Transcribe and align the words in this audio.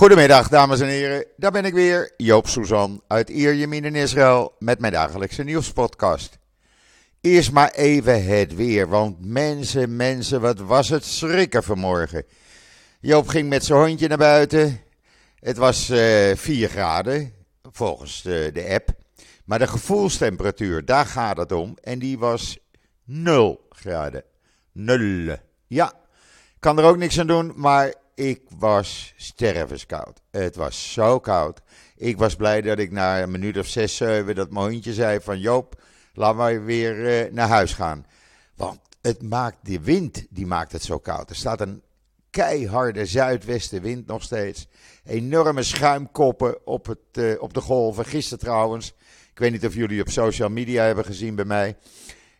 Goedemiddag, 0.00 0.48
dames 0.48 0.80
en 0.80 0.88
heren. 0.88 1.24
Daar 1.36 1.50
ben 1.50 1.64
ik 1.64 1.74
weer, 1.74 2.12
Joop 2.16 2.48
Suzan 2.48 3.02
uit 3.06 3.28
Ierjemien 3.28 3.84
in 3.84 3.94
Israël 3.94 4.54
met 4.58 4.78
mijn 4.78 4.92
dagelijkse 4.92 5.42
nieuwspodcast. 5.42 6.38
Eerst 7.20 7.52
maar 7.52 7.70
even 7.70 8.24
het 8.24 8.54
weer, 8.54 8.88
want 8.88 9.16
mensen, 9.24 9.96
mensen, 9.96 10.40
wat 10.40 10.58
was 10.58 10.88
het 10.88 11.04
schrikken 11.04 11.62
vanmorgen. 11.62 12.24
Joop 13.00 13.28
ging 13.28 13.48
met 13.48 13.64
zijn 13.64 13.78
hondje 13.78 14.08
naar 14.08 14.18
buiten. 14.18 14.80
Het 15.34 15.56
was 15.56 15.90
uh, 15.90 16.30
eh, 16.30 16.36
4 16.36 16.68
graden, 16.68 17.32
volgens 17.72 18.22
de, 18.22 18.50
de 18.52 18.68
app. 18.68 18.88
Maar 19.44 19.58
de 19.58 19.66
gevoelstemperatuur, 19.66 20.84
daar 20.84 21.06
gaat 21.06 21.36
het 21.36 21.52
om. 21.52 21.76
En 21.82 21.98
die 21.98 22.18
was 22.18 22.58
0 23.04 23.66
graden. 23.70 24.24
Nul. 24.72 25.36
Ja, 25.66 25.92
kan 26.58 26.78
er 26.78 26.84
ook 26.84 26.96
niks 26.96 27.20
aan 27.20 27.26
doen, 27.26 27.52
maar 27.56 27.92
ik 28.20 28.40
was 28.58 29.12
stervenskoud. 29.16 30.20
Het 30.30 30.56
was 30.56 30.92
zo 30.92 31.18
koud. 31.18 31.60
Ik 31.96 32.18
was 32.18 32.36
blij 32.36 32.60
dat 32.60 32.78
ik 32.78 32.90
na 32.90 33.22
een 33.22 33.30
minuut 33.30 33.58
of 33.58 33.66
zes, 33.66 33.96
zeven, 33.96 34.34
dat 34.34 34.50
mijn 34.50 34.82
zei 34.82 35.20
van 35.20 35.40
Joop, 35.40 35.82
laat 36.14 36.36
maar 36.36 36.64
weer 36.64 37.24
uh, 37.26 37.32
naar 37.32 37.48
huis 37.48 37.72
gaan. 37.72 38.06
Want 38.56 38.80
het 39.00 39.22
maakt, 39.22 39.56
die 39.62 39.80
wind, 39.80 40.26
die 40.30 40.46
maakt 40.46 40.72
het 40.72 40.82
zo 40.82 40.98
koud. 40.98 41.30
Er 41.30 41.36
staat 41.36 41.60
een 41.60 41.82
keiharde 42.30 43.06
zuidwestenwind 43.06 44.06
nog 44.06 44.22
steeds. 44.22 44.68
Enorme 45.04 45.62
schuimkoppen 45.62 46.66
op, 46.66 46.86
het, 46.86 46.98
uh, 47.18 47.42
op 47.42 47.54
de 47.54 47.60
golven. 47.60 48.04
Gisteren 48.04 48.38
trouwens, 48.38 48.94
ik 49.30 49.38
weet 49.38 49.52
niet 49.52 49.66
of 49.66 49.74
jullie 49.74 50.00
op 50.00 50.08
social 50.08 50.48
media 50.48 50.84
hebben 50.84 51.04
gezien 51.04 51.34
bij 51.34 51.44
mij. 51.44 51.76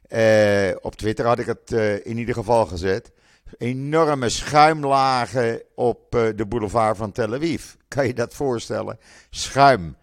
Uh, 0.09 0.77
op 0.81 0.95
Twitter 0.95 1.27
had 1.27 1.39
ik 1.39 1.47
het 1.47 1.71
in 2.05 2.19
ieder 2.19 2.35
geval 2.35 2.67
gezet 2.67 3.13
enorme 3.59 4.29
schuimlagen 4.29 5.63
op 5.75 6.15
uh, 6.15 6.29
de 6.37 6.47
boulevard 6.47 6.97
van 6.97 7.13
Tel 7.13 7.35
Aviv. 7.35 7.65
Kan 7.89 8.07
je 8.07 8.15
dat 8.15 8.35
voorstellen? 8.35 8.99
Schuim. 9.31 9.97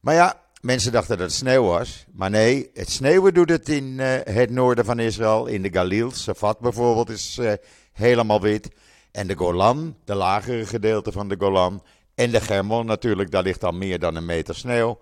Maar 0.00 0.14
ja, 0.14 0.40
mensen 0.60 0.92
dachten 0.92 1.16
dat 1.16 1.26
het 1.26 1.36
sneeuw 1.36 1.62
was. 1.62 2.04
Maar 2.12 2.30
nee, 2.30 2.70
het 2.74 2.90
sneeuwen 2.90 3.34
doet 3.34 3.48
het 3.48 3.68
in 3.68 3.84
uh, 3.84 4.14
het 4.24 4.50
noorden 4.50 4.84
van 4.84 4.98
Israël. 4.98 5.46
In 5.46 5.62
de 5.62 5.72
Galil, 5.72 6.10
Safat 6.10 6.58
bijvoorbeeld, 6.58 7.10
is 7.10 7.38
uh, 7.40 7.52
helemaal 7.92 8.40
wit. 8.40 8.68
En 9.10 9.26
de 9.26 9.36
Golan, 9.36 9.96
de 10.04 10.14
lagere 10.14 10.66
gedeelte 10.66 11.12
van 11.12 11.28
de 11.28 11.36
Golan. 11.38 11.82
En 12.14 12.30
de 12.30 12.40
Germon 12.40 12.86
natuurlijk, 12.86 13.30
daar 13.30 13.42
ligt 13.42 13.64
al 13.64 13.72
meer 13.72 13.98
dan 13.98 14.16
een 14.16 14.26
meter 14.26 14.54
sneeuw. 14.54 14.98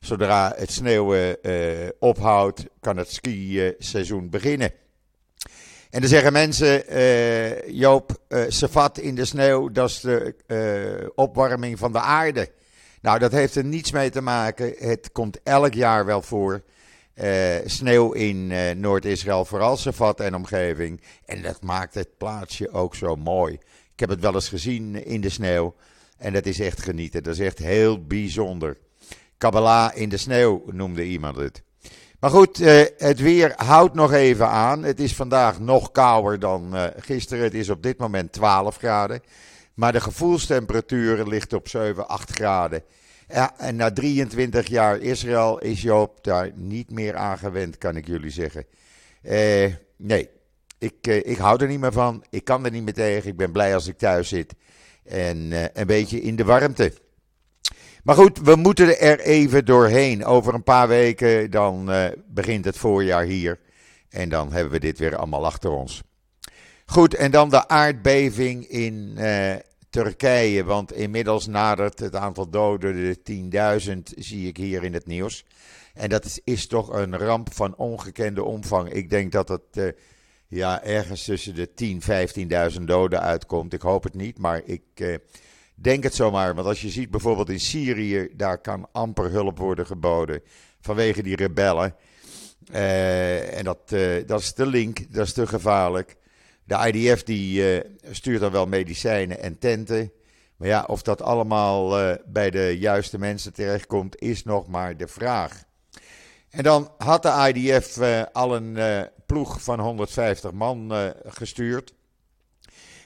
Zodra 0.00 0.52
het 0.56 0.72
sneeuwen 0.72 1.36
ophoudt, 1.98 2.66
kan 2.80 2.96
het 2.96 3.12
ski-seizoen 3.12 4.30
beginnen. 4.30 4.72
En 5.94 6.00
dan 6.00 6.08
zeggen 6.08 6.32
mensen, 6.32 6.96
uh, 6.96 7.68
Joop, 7.68 8.18
uh, 8.28 8.44
Safat 8.48 8.98
in 8.98 9.14
de 9.14 9.24
sneeuw, 9.24 9.70
dat 9.70 9.88
is 9.88 10.00
de 10.00 10.34
uh, 10.46 11.08
opwarming 11.14 11.78
van 11.78 11.92
de 11.92 11.98
aarde. 11.98 12.50
Nou, 13.00 13.18
dat 13.18 13.32
heeft 13.32 13.54
er 13.54 13.64
niets 13.64 13.90
mee 13.90 14.10
te 14.10 14.20
maken. 14.20 14.74
Het 14.78 15.12
komt 15.12 15.42
elk 15.42 15.74
jaar 15.74 16.04
wel 16.04 16.22
voor. 16.22 16.62
sneeuw 17.64 18.12
in 18.12 18.46
Noord-Israël, 18.80 19.44
vooral 19.44 19.76
Safat 19.76 20.20
en 20.20 20.34
omgeving. 20.34 21.00
En 21.24 21.42
dat 21.42 21.62
maakt 21.62 21.94
het 21.94 22.18
plaatsje 22.18 22.70
ook 22.70 22.94
zo 22.94 23.16
mooi. 23.16 23.52
Ik 23.92 24.00
heb 24.00 24.08
het 24.08 24.20
wel 24.20 24.34
eens 24.34 24.48
gezien 24.48 25.04
in 25.04 25.20
de 25.20 25.30
sneeuw. 25.30 25.74
En 26.18 26.32
dat 26.32 26.46
is 26.46 26.60
echt 26.60 26.82
genieten. 26.82 27.22
Dat 27.22 27.34
is 27.34 27.40
echt 27.40 27.58
heel 27.58 28.06
bijzonder. 28.06 28.78
Kabbalah 29.38 29.96
in 29.96 30.08
de 30.08 30.16
sneeuw 30.16 30.62
noemde 30.66 31.04
iemand 31.04 31.36
het. 31.36 31.63
Maar 32.24 32.32
goed, 32.32 32.60
uh, 32.60 32.82
het 32.96 33.20
weer 33.20 33.52
houdt 33.56 33.94
nog 33.94 34.12
even 34.12 34.48
aan. 34.48 34.82
Het 34.82 35.00
is 35.00 35.14
vandaag 35.14 35.60
nog 35.60 35.90
kouder 35.90 36.38
dan 36.38 36.74
uh, 36.74 36.84
gisteren. 36.96 37.44
Het 37.44 37.54
is 37.54 37.70
op 37.70 37.82
dit 37.82 37.98
moment 37.98 38.32
12 38.32 38.76
graden. 38.76 39.20
Maar 39.74 39.92
de 39.92 40.00
gevoelstemperatuur 40.00 41.26
ligt 41.26 41.52
op 41.52 41.68
7, 41.68 42.08
8 42.08 42.30
graden. 42.30 42.82
En 43.56 43.76
na 43.76 43.92
23 43.92 44.66
jaar 44.66 44.98
Israël 45.00 45.58
is 45.58 45.82
Joop 45.82 46.24
daar 46.24 46.50
niet 46.54 46.90
meer 46.90 47.16
aan 47.16 47.38
gewend, 47.38 47.78
kan 47.78 47.96
ik 47.96 48.06
jullie 48.06 48.30
zeggen. 48.30 48.66
Uh, 49.22 49.74
nee, 49.96 50.28
ik, 50.78 51.06
ik 51.06 51.36
hou 51.36 51.62
er 51.62 51.68
niet 51.68 51.80
meer 51.80 51.92
van. 51.92 52.24
Ik 52.30 52.44
kan 52.44 52.64
er 52.64 52.70
niet 52.70 52.84
meer 52.84 52.94
tegen. 52.94 53.30
Ik 53.30 53.36
ben 53.36 53.52
blij 53.52 53.74
als 53.74 53.86
ik 53.86 53.98
thuis 53.98 54.28
zit. 54.28 54.54
En 55.04 55.52
een 55.80 55.86
beetje 55.86 56.20
in 56.20 56.36
de 56.36 56.44
warmte. 56.44 56.92
Maar 58.04 58.16
goed, 58.16 58.38
we 58.38 58.56
moeten 58.56 58.98
er 58.98 59.20
even 59.20 59.64
doorheen. 59.64 60.24
Over 60.24 60.54
een 60.54 60.62
paar 60.62 60.88
weken 60.88 61.50
dan 61.50 61.90
uh, 61.90 62.06
begint 62.26 62.64
het 62.64 62.76
voorjaar 62.76 63.24
hier. 63.24 63.58
En 64.08 64.28
dan 64.28 64.52
hebben 64.52 64.72
we 64.72 64.78
dit 64.78 64.98
weer 64.98 65.16
allemaal 65.16 65.44
achter 65.44 65.70
ons. 65.70 66.02
Goed, 66.86 67.14
en 67.14 67.30
dan 67.30 67.48
de 67.48 67.68
aardbeving 67.68 68.68
in 68.68 69.14
uh, 69.18 69.54
Turkije. 69.90 70.64
Want 70.64 70.92
inmiddels 70.92 71.46
nadert 71.46 71.98
het 71.98 72.14
aantal 72.14 72.50
doden 72.50 73.18
de 73.22 73.82
10.000, 73.86 74.18
zie 74.18 74.48
ik 74.48 74.56
hier 74.56 74.84
in 74.84 74.94
het 74.94 75.06
nieuws. 75.06 75.44
En 75.94 76.08
dat 76.08 76.24
is, 76.24 76.40
is, 76.44 76.66
toch 76.66 76.92
een 76.92 77.18
ramp 77.18 77.54
van 77.54 77.76
ongekende 77.76 78.42
omvang. 78.42 78.92
Ik 78.92 79.10
denk 79.10 79.32
dat 79.32 79.48
het 79.48 79.76
uh, 79.76 79.88
ja, 80.46 80.82
ergens 80.82 81.24
tussen 81.24 81.54
de 81.54 81.68
10.000, 82.72 82.74
15.000 82.78 82.82
doden 82.82 83.20
uitkomt. 83.20 83.72
Ik 83.72 83.82
hoop 83.82 84.02
het 84.02 84.14
niet, 84.14 84.38
maar 84.38 84.62
ik 84.64 84.82
Denk 85.74 86.02
het 86.02 86.14
zomaar, 86.14 86.54
want 86.54 86.66
als 86.66 86.80
je 86.80 86.88
ziet 86.88 87.10
bijvoorbeeld 87.10 87.50
in 87.50 87.60
Syrië, 87.60 88.28
daar 88.32 88.58
kan 88.58 88.88
amper 88.92 89.30
hulp 89.30 89.58
worden 89.58 89.86
geboden 89.86 90.42
vanwege 90.80 91.22
die 91.22 91.36
rebellen. 91.36 91.94
Uh, 92.72 93.58
en 93.58 93.64
dat, 93.64 93.78
uh, 93.92 94.26
dat 94.26 94.40
is 94.40 94.52
te 94.52 94.66
link, 94.66 95.12
dat 95.12 95.26
is 95.26 95.32
te 95.32 95.46
gevaarlijk. 95.46 96.16
De 96.64 96.92
IDF 96.92 97.22
die 97.22 97.74
uh, 97.74 97.80
stuurt 98.10 98.40
dan 98.40 98.52
wel 98.52 98.66
medicijnen 98.66 99.40
en 99.40 99.58
tenten. 99.58 100.12
Maar 100.56 100.68
ja, 100.68 100.84
of 100.86 101.02
dat 101.02 101.22
allemaal 101.22 102.16
bij 102.26 102.50
de 102.50 102.78
juiste 102.78 103.18
mensen 103.18 103.52
terechtkomt, 103.52 104.20
is 104.20 104.44
nog 104.44 104.66
maar 104.66 104.96
de 104.96 105.08
vraag. 105.08 105.64
En 106.50 106.62
dan 106.62 106.90
had 106.98 107.22
de 107.22 107.52
IDF 107.54 107.98
al 108.32 108.56
een 108.56 109.08
ploeg 109.26 109.62
van 109.62 109.80
150 109.80 110.52
man 110.52 110.92
gestuurd 111.24 111.94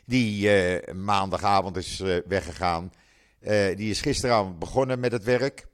die 0.08 0.48
uh, 0.48 0.94
maandagavond 0.94 1.76
is 1.76 2.00
uh, 2.00 2.16
weggegaan. 2.26 2.92
Uh, 3.40 3.76
die 3.76 3.90
is 3.90 4.00
gisteravond 4.00 4.58
begonnen 4.58 5.00
met 5.00 5.12
het 5.12 5.24
werk. 5.24 5.66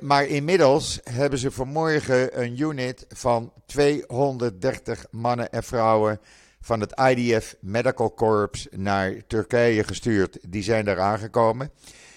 maar 0.00 0.26
inmiddels 0.26 1.00
hebben 1.04 1.38
ze 1.38 1.50
vanmorgen 1.50 2.42
een 2.42 2.60
unit 2.60 3.06
van 3.08 3.52
230 3.66 5.06
mannen 5.10 5.52
en 5.52 5.62
vrouwen 5.62 6.20
van 6.60 6.80
het 6.80 7.00
IDF 7.00 7.56
Medical 7.60 8.14
Corps 8.14 8.66
naar 8.70 9.26
Turkije 9.26 9.84
gestuurd. 9.84 10.38
Die 10.48 10.62
zijn 10.62 10.84
daar 10.84 11.00
aangekomen. 11.00 11.70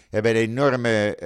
Hebben 0.09 0.35
enorme 0.35 1.17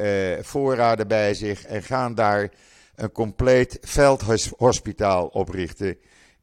voorraden 0.42 1.08
bij 1.08 1.34
zich 1.34 1.64
en 1.64 1.84
gaan 1.84 2.16
daar 2.16 2.50
een 2.96 3.12
compleet 3.12 3.78
veldhospitaal 3.82 5.28
oprichten 5.28 5.98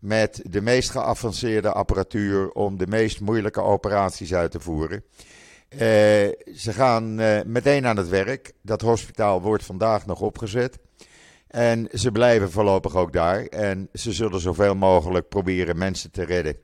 met 0.05 0.41
de 0.51 0.61
meest 0.61 0.91
geavanceerde 0.91 1.73
apparatuur 1.73 2.51
om 2.51 2.79
de 2.79 2.87
meest 2.87 3.21
moeilijke 3.21 3.61
operaties 3.61 4.35
uit 4.35 4.51
te 4.51 4.61
voeren. 4.61 5.05
Uh, 5.73 5.79
ze 6.57 6.73
gaan 6.73 7.21
uh, 7.21 7.41
meteen 7.47 7.87
aan 7.87 7.97
het 7.97 8.09
werk. 8.09 8.53
Dat 8.63 8.81
hospitaal 8.81 9.41
wordt 9.43 9.65
vandaag 9.65 10.07
nog 10.07 10.21
opgezet. 10.21 10.79
En 11.49 11.89
ze 11.93 12.11
blijven 12.11 12.51
voorlopig 12.51 12.97
ook 12.97 13.13
daar. 13.13 13.45
En 13.45 13.89
ze 13.93 14.13
zullen 14.13 14.41
zoveel 14.41 14.75
mogelijk 14.75 15.29
proberen 15.29 15.79
mensen 15.79 16.11
te 16.11 16.25
redden. 16.25 16.57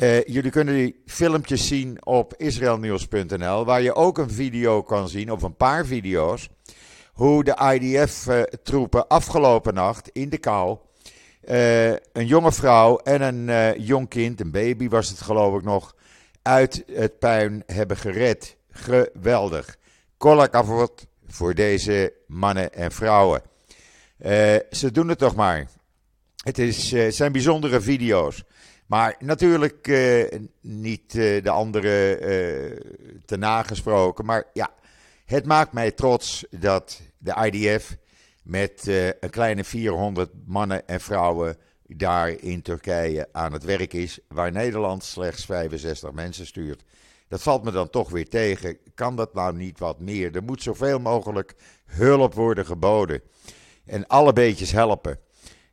Uh, 0.00 0.24
jullie 0.24 0.50
kunnen 0.50 0.74
die 0.74 1.02
filmpjes 1.06 1.66
zien 1.66 2.06
op 2.06 2.34
israelnieuws.nl, 2.36 3.64
waar 3.64 3.82
je 3.82 3.94
ook 3.94 4.18
een 4.18 4.30
video 4.30 4.82
kan 4.82 5.08
zien, 5.08 5.32
of 5.32 5.42
een 5.42 5.56
paar 5.56 5.86
video's, 5.86 6.48
hoe 7.12 7.44
de 7.44 7.78
IDF-troepen 7.80 9.08
afgelopen 9.08 9.74
nacht 9.74 10.08
in 10.12 10.28
de 10.28 10.38
kou 10.38 10.78
uh, 11.48 11.90
een 11.90 12.26
jonge 12.26 12.52
vrouw 12.52 12.98
en 12.98 13.22
een 13.22 13.48
uh, 13.48 13.86
jong 13.86 14.08
kind, 14.08 14.40
een 14.40 14.50
baby 14.50 14.88
was 14.88 15.08
het 15.08 15.20
geloof 15.20 15.56
ik 15.58 15.64
nog, 15.64 15.94
uit 16.42 16.84
het 16.92 17.18
puin 17.18 17.62
hebben 17.66 17.96
gered. 17.96 18.56
Geweldig. 18.70 19.76
Kolakavot 20.16 21.06
voor 21.26 21.54
deze 21.54 22.12
mannen 22.26 22.72
en 22.72 22.92
vrouwen. 22.92 23.42
Uh, 24.18 24.30
ze 24.70 24.90
doen 24.92 25.08
het 25.08 25.18
toch 25.18 25.34
maar. 25.34 25.68
Het 26.44 26.58
is, 26.58 26.88
zijn 27.08 27.32
bijzondere 27.32 27.80
video's. 27.80 28.44
Maar 28.86 29.16
natuurlijk 29.18 29.86
niet 30.60 31.12
de 31.12 31.50
andere 31.50 32.18
te 33.24 33.36
nagesproken. 33.36 34.24
Maar 34.24 34.44
ja, 34.52 34.70
het 35.24 35.46
maakt 35.46 35.72
mij 35.72 35.90
trots 35.90 36.44
dat 36.50 37.00
de 37.18 37.50
IDF 37.50 37.96
met 38.44 38.86
uh, 38.86 39.06
een 39.06 39.30
kleine 39.30 39.64
400 39.64 40.30
mannen 40.46 40.88
en 40.88 41.00
vrouwen 41.00 41.56
daar 41.86 42.28
in 42.28 42.62
Turkije 42.62 43.28
aan 43.32 43.52
het 43.52 43.64
werk 43.64 43.92
is, 43.92 44.18
waar 44.28 44.52
Nederland 44.52 45.04
slechts 45.04 45.44
65 45.44 46.12
mensen 46.12 46.46
stuurt. 46.46 46.84
Dat 47.28 47.42
valt 47.42 47.64
me 47.64 47.70
dan 47.70 47.90
toch 47.90 48.10
weer 48.10 48.28
tegen. 48.28 48.78
Kan 48.94 49.16
dat 49.16 49.34
nou 49.34 49.56
niet 49.56 49.78
wat 49.78 50.00
meer? 50.00 50.36
Er 50.36 50.42
moet 50.42 50.62
zoveel 50.62 50.98
mogelijk 50.98 51.54
hulp 51.86 52.34
worden 52.34 52.66
geboden. 52.66 53.22
En 53.86 54.06
alle 54.06 54.32
beetjes 54.32 54.72
helpen. 54.72 55.18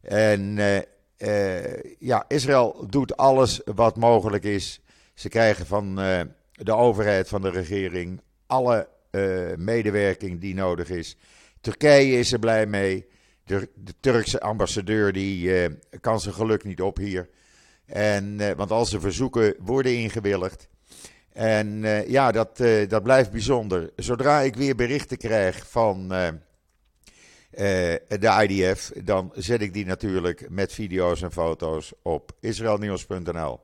En 0.02 0.58
uh, 0.58 0.78
uh, 1.18 1.82
ja, 2.00 2.26
Israël 2.28 2.86
doet 2.90 3.18
alles 3.18 3.62
wat 3.66 3.98
mogelijk 3.98 4.44
is. 4.44 4.82
Ze 5.14 5.30
krijgen 5.30 5.66
van 5.66 5.96
de 6.52 6.76
overheid, 6.76 7.28
van 7.28 7.42
de 7.42 7.50
regering, 7.50 8.22
alle 8.48 8.88
medewerking 9.58 10.42
die 10.42 10.54
nodig 10.54 10.90
is. 10.90 11.18
Turkije 11.62 12.20
is 12.20 12.32
er 12.32 12.40
blij 12.40 12.66
mee. 12.66 13.06
De, 13.46 13.70
de 13.76 13.94
Turkse 14.00 14.42
ambassadeur 14.42 15.14
die 15.14 15.70
kan 16.02 16.20
zijn 16.20 16.34
geluk 16.34 16.64
niet 16.64 16.82
op 16.82 16.98
hier. 16.98 17.30
En, 17.86 18.56
want 18.56 18.72
al 18.72 18.86
zijn 18.86 19.02
verzoeken 19.02 19.56
worden 19.60 19.98
ingewilligd. 19.98 20.68
En 21.34 21.82
ja, 22.08 22.32
dat, 22.32 22.58
dat 22.88 23.04
blijft 23.04 23.32
bijzonder. 23.32 23.92
Zodra 23.96 24.40
ik 24.40 24.56
weer 24.56 24.76
berichten 24.76 25.18
krijg 25.18 25.70
van 25.70 26.14
eh, 27.52 27.96
de 28.20 28.48
IDF, 28.48 28.92
dan 29.04 29.32
zet 29.36 29.62
ik 29.62 29.74
die 29.74 29.86
natuurlijk 29.86 30.50
met 30.50 30.74
video's 30.74 31.22
en 31.22 31.32
foto's 31.32 31.94
op 32.02 32.32
israelnieuws.nl. 32.40 33.60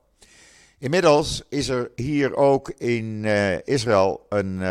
Inmiddels 0.78 1.42
is 1.48 1.68
er 1.68 1.90
hier 1.94 2.36
ook 2.36 2.70
in 2.70 3.24
Israël 3.64 4.26
een 4.28 4.62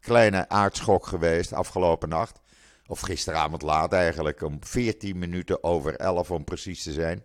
kleine 0.00 0.48
aardschok 0.48 1.06
geweest 1.06 1.52
afgelopen 1.52 2.08
nacht. 2.08 2.40
Of 2.92 3.00
gisteravond 3.00 3.62
laat 3.62 3.92
eigenlijk, 3.92 4.42
om 4.42 4.58
14 4.60 5.18
minuten 5.18 5.64
over 5.64 5.96
11 5.96 6.30
om 6.30 6.44
precies 6.44 6.82
te 6.82 6.92
zijn. 6.92 7.22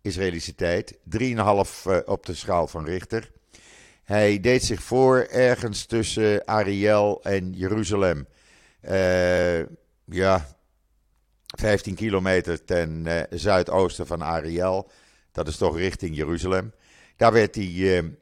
Israëlische 0.00 0.54
tijd. 0.54 0.98
3,5 1.18 2.04
op 2.04 2.26
de 2.26 2.34
schaal 2.34 2.66
van 2.66 2.84
Richter. 2.84 3.30
Hij 4.04 4.40
deed 4.40 4.64
zich 4.64 4.82
voor 4.82 5.18
ergens 5.30 5.86
tussen 5.86 6.46
Ariel 6.46 7.22
en 7.22 7.52
Jeruzalem. 7.52 8.26
ja, 10.04 10.56
15 11.46 11.94
kilometer 11.94 12.64
ten 12.64 13.04
uh, 13.06 13.20
zuidoosten 13.30 14.06
van 14.06 14.22
Ariel. 14.22 14.90
Dat 15.32 15.48
is 15.48 15.56
toch 15.56 15.76
richting 15.76 16.16
Jeruzalem. 16.16 16.72
Daar 17.16 17.32
werd 17.32 17.54
hij 17.54 18.14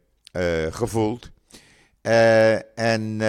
gevoeld. 0.70 1.30
en 2.74 3.20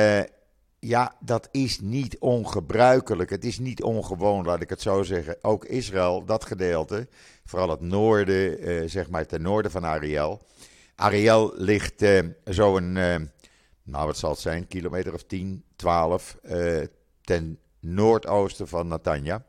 ja, 0.83 1.16
dat 1.19 1.48
is 1.51 1.80
niet 1.80 2.18
ongebruikelijk. 2.19 3.30
Het 3.30 3.45
is 3.45 3.60
niet 3.60 3.83
ongewoon, 3.83 4.45
laat 4.45 4.62
ik 4.62 4.69
het 4.69 4.81
zo 4.81 5.04
zeggen. 5.04 5.38
Ook 5.42 5.66
Israël, 5.66 6.25
dat 6.25 6.45
gedeelte, 6.45 7.07
vooral 7.45 7.69
het 7.69 7.81
noorden, 7.81 8.89
zeg 8.89 9.10
maar 9.10 9.25
ten 9.25 9.42
noorden 9.42 9.72
van 9.72 9.86
Ariel. 9.86 10.42
Ariel 10.95 11.51
ligt 11.56 12.06
zo'n, 12.44 12.92
nou 13.83 14.06
wat 14.06 14.18
zal 14.18 14.30
het 14.30 14.39
zijn, 14.39 14.68
kilometer 14.68 15.13
of 15.13 15.24
10, 15.24 15.63
12 15.75 16.38
ten 17.22 17.60
noordoosten 17.80 18.68
van 18.68 18.88
Natanja. 18.88 19.45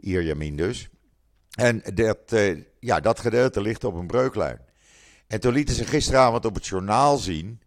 Ierjamin 0.00 0.56
dus. 0.56 0.88
En 1.50 1.82
dat, 1.94 2.36
ja, 2.80 3.00
dat 3.00 3.20
gedeelte 3.20 3.60
ligt 3.60 3.84
op 3.84 3.94
een 3.94 4.06
breuklijn. 4.06 4.60
En 5.26 5.40
toen 5.40 5.52
lieten 5.52 5.74
ze 5.74 5.84
gisteravond 5.84 6.44
op 6.44 6.54
het 6.54 6.66
journaal 6.66 7.16
zien 7.16 7.60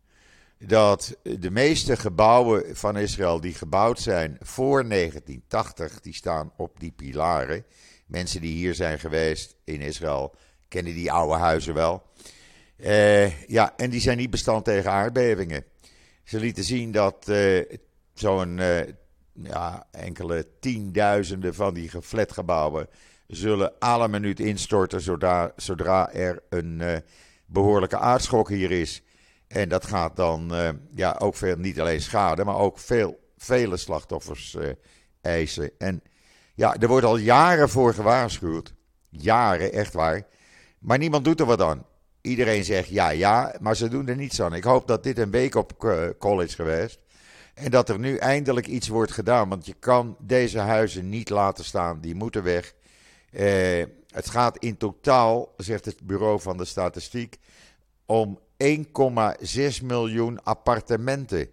dat 0.65 1.17
de 1.21 1.51
meeste 1.51 1.97
gebouwen 1.97 2.75
van 2.75 2.97
Israël 2.97 3.41
die 3.41 3.53
gebouwd 3.53 3.99
zijn 3.99 4.37
voor 4.39 4.89
1980, 4.89 6.01
die 6.01 6.13
staan 6.13 6.51
op 6.57 6.79
die 6.79 6.91
pilaren. 6.91 7.65
Mensen 8.05 8.41
die 8.41 8.53
hier 8.53 8.75
zijn 8.75 8.99
geweest 8.99 9.55
in 9.63 9.81
Israël 9.81 10.35
kennen 10.67 10.93
die 10.93 11.11
oude 11.11 11.35
huizen 11.35 11.73
wel. 11.73 12.03
Uh, 12.77 13.47
ja, 13.47 13.73
en 13.77 13.89
die 13.89 14.01
zijn 14.01 14.17
niet 14.17 14.29
bestand 14.29 14.65
tegen 14.65 14.91
aardbevingen. 14.91 15.63
Ze 16.23 16.39
lieten 16.39 16.63
zien 16.63 16.91
dat 16.91 17.25
uh, 17.29 17.61
zo'n 18.13 18.57
uh, 18.57 18.79
ja, 19.33 19.87
enkele 19.91 20.47
tienduizenden 20.59 21.53
van 21.53 21.73
die 21.73 21.91
flatgebouwen 22.01 22.87
zullen 23.27 23.73
alle 23.79 24.07
minuut 24.07 24.39
instorten 24.39 25.01
zodra, 25.01 25.51
zodra 25.55 26.11
er 26.13 26.43
een 26.49 27.03
behoorlijke 27.45 27.97
aardschok 27.97 28.49
hier 28.49 28.71
is. 28.71 29.01
En 29.49 29.69
dat 29.69 29.85
gaat 29.85 30.15
dan 30.15 30.53
uh, 30.53 30.69
ja, 30.95 31.15
ook 31.19 31.35
veel, 31.35 31.55
niet 31.55 31.79
alleen 31.79 32.01
schade, 32.01 32.43
maar 32.43 32.57
ook 32.57 32.79
veel, 32.79 33.19
vele 33.37 33.77
slachtoffers 33.77 34.55
uh, 34.59 34.69
eisen. 35.21 35.71
En 35.77 36.03
ja, 36.55 36.75
er 36.75 36.87
wordt 36.87 37.05
al 37.05 37.17
jaren 37.17 37.69
voor 37.69 37.93
gewaarschuwd. 37.93 38.73
Jaren, 39.09 39.73
echt 39.73 39.93
waar. 39.93 40.27
Maar 40.79 40.97
niemand 40.97 41.23
doet 41.23 41.39
er 41.39 41.45
wat 41.45 41.61
aan. 41.61 41.85
Iedereen 42.21 42.63
zegt 42.63 42.89
ja, 42.89 43.09
ja, 43.09 43.55
maar 43.59 43.75
ze 43.75 43.87
doen 43.87 44.07
er 44.07 44.15
niets 44.15 44.41
aan. 44.41 44.53
Ik 44.53 44.63
hoop 44.63 44.87
dat 44.87 45.03
dit 45.03 45.17
een 45.17 45.31
week 45.31 45.55
op 45.55 45.77
college 46.19 46.55
geweest. 46.55 46.99
En 47.53 47.71
dat 47.71 47.89
er 47.89 47.99
nu 47.99 48.15
eindelijk 48.15 48.67
iets 48.67 48.87
wordt 48.87 49.11
gedaan. 49.11 49.49
Want 49.49 49.65
je 49.65 49.73
kan 49.73 50.17
deze 50.19 50.59
huizen 50.59 51.09
niet 51.09 51.29
laten 51.29 51.63
staan. 51.63 52.01
Die 52.01 52.15
moeten 52.15 52.43
weg. 52.43 52.73
Eh, 53.31 53.83
het 54.07 54.29
gaat 54.29 54.57
in 54.57 54.77
totaal, 54.77 55.53
zegt 55.57 55.85
het 55.85 56.03
Bureau 56.03 56.41
van 56.41 56.57
de 56.57 56.65
Statistiek, 56.65 57.37
om 58.05 58.39
1,6 58.63 59.83
miljoen 59.83 60.43
appartementen. 60.43 61.49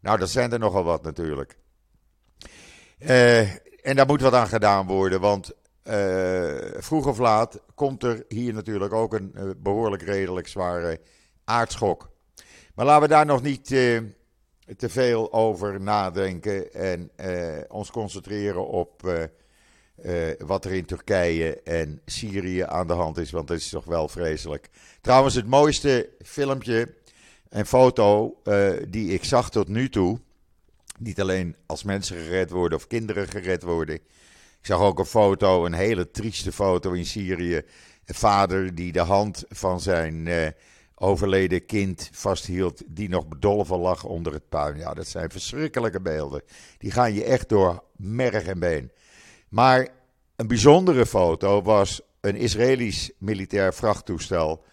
Nou, 0.00 0.18
dat 0.18 0.30
zijn 0.30 0.52
er 0.52 0.58
nogal 0.58 0.84
wat 0.84 1.02
natuurlijk. 1.02 1.58
Uh, 2.98 3.40
en 3.86 3.96
daar 3.96 4.06
moet 4.06 4.20
wat 4.20 4.32
aan 4.32 4.48
gedaan 4.48 4.86
worden, 4.86 5.20
want 5.20 5.52
uh, 5.84 6.56
vroeg 6.78 7.06
of 7.06 7.18
laat 7.18 7.60
komt 7.74 8.02
er 8.02 8.24
hier 8.28 8.54
natuurlijk 8.54 8.92
ook 8.92 9.14
een 9.14 9.32
uh, 9.36 9.50
behoorlijk 9.56 10.02
redelijk 10.02 10.48
zware 10.48 11.00
aardschok. 11.44 12.10
Maar 12.74 12.86
laten 12.86 13.02
we 13.02 13.08
daar 13.08 13.26
nog 13.26 13.42
niet 13.42 13.64
te 13.64 14.88
veel 14.88 15.32
over 15.32 15.80
nadenken 15.80 16.72
en 16.72 17.10
ons 17.68 17.90
concentreren 17.90 18.68
op 18.68 19.02
uh, 20.04 20.28
wat 20.38 20.64
er 20.64 20.72
in 20.72 20.84
Turkije 20.84 21.62
en 21.62 22.00
Syrië 22.06 22.60
aan 22.60 22.86
de 22.86 22.92
hand 22.92 23.18
is, 23.18 23.30
want 23.30 23.48
dat 23.48 23.56
is 23.56 23.68
toch 23.68 23.84
wel 23.84 24.08
vreselijk. 24.08 24.68
Trouwens, 25.00 25.34
het 25.34 25.46
mooiste 25.46 26.08
filmpje 26.22 26.94
en 27.48 27.66
foto 27.66 28.36
die 28.88 29.12
ik 29.12 29.24
zag 29.24 29.50
tot 29.50 29.68
nu 29.68 29.88
toe, 29.88 30.20
niet 30.98 31.20
alleen 31.20 31.56
als 31.66 31.82
mensen 31.82 32.16
gered 32.16 32.50
worden 32.50 32.78
of 32.78 32.86
kinderen 32.86 33.28
gered 33.28 33.62
worden. 33.62 33.94
Ik 33.94 34.66
zag 34.66 34.80
ook 34.80 34.98
een 34.98 35.04
foto, 35.04 35.64
een 35.64 35.72
hele 35.72 36.10
trieste 36.10 36.52
foto 36.52 36.92
in 36.92 37.06
Syrië. 37.06 37.62
Een 38.04 38.14
vader 38.14 38.74
die 38.74 38.92
de 38.92 39.00
hand 39.00 39.44
van 39.48 39.80
zijn 39.80 40.28
overleden 40.98 41.66
kind 41.66 42.08
vasthield 42.12 42.82
die 42.86 43.08
nog 43.08 43.28
bedolven 43.28 43.78
lag 43.78 44.04
onder 44.04 44.32
het 44.32 44.48
puin. 44.48 44.76
Ja, 44.76 44.94
dat 44.94 45.06
zijn 45.06 45.30
verschrikkelijke 45.30 46.00
beelden. 46.00 46.42
Die 46.78 46.90
gaan 46.90 47.14
je 47.14 47.24
echt 47.24 47.48
door 47.48 47.82
merg 47.96 48.44
en 48.44 48.58
been. 48.58 48.90
Maar 49.48 49.88
een 50.36 50.46
bijzondere 50.46 51.06
foto 51.06 51.62
was 51.62 52.00
een 52.20 52.36
Israëlisch 52.36 53.10
militair 53.18 53.74
vrachttoestel 53.74 54.64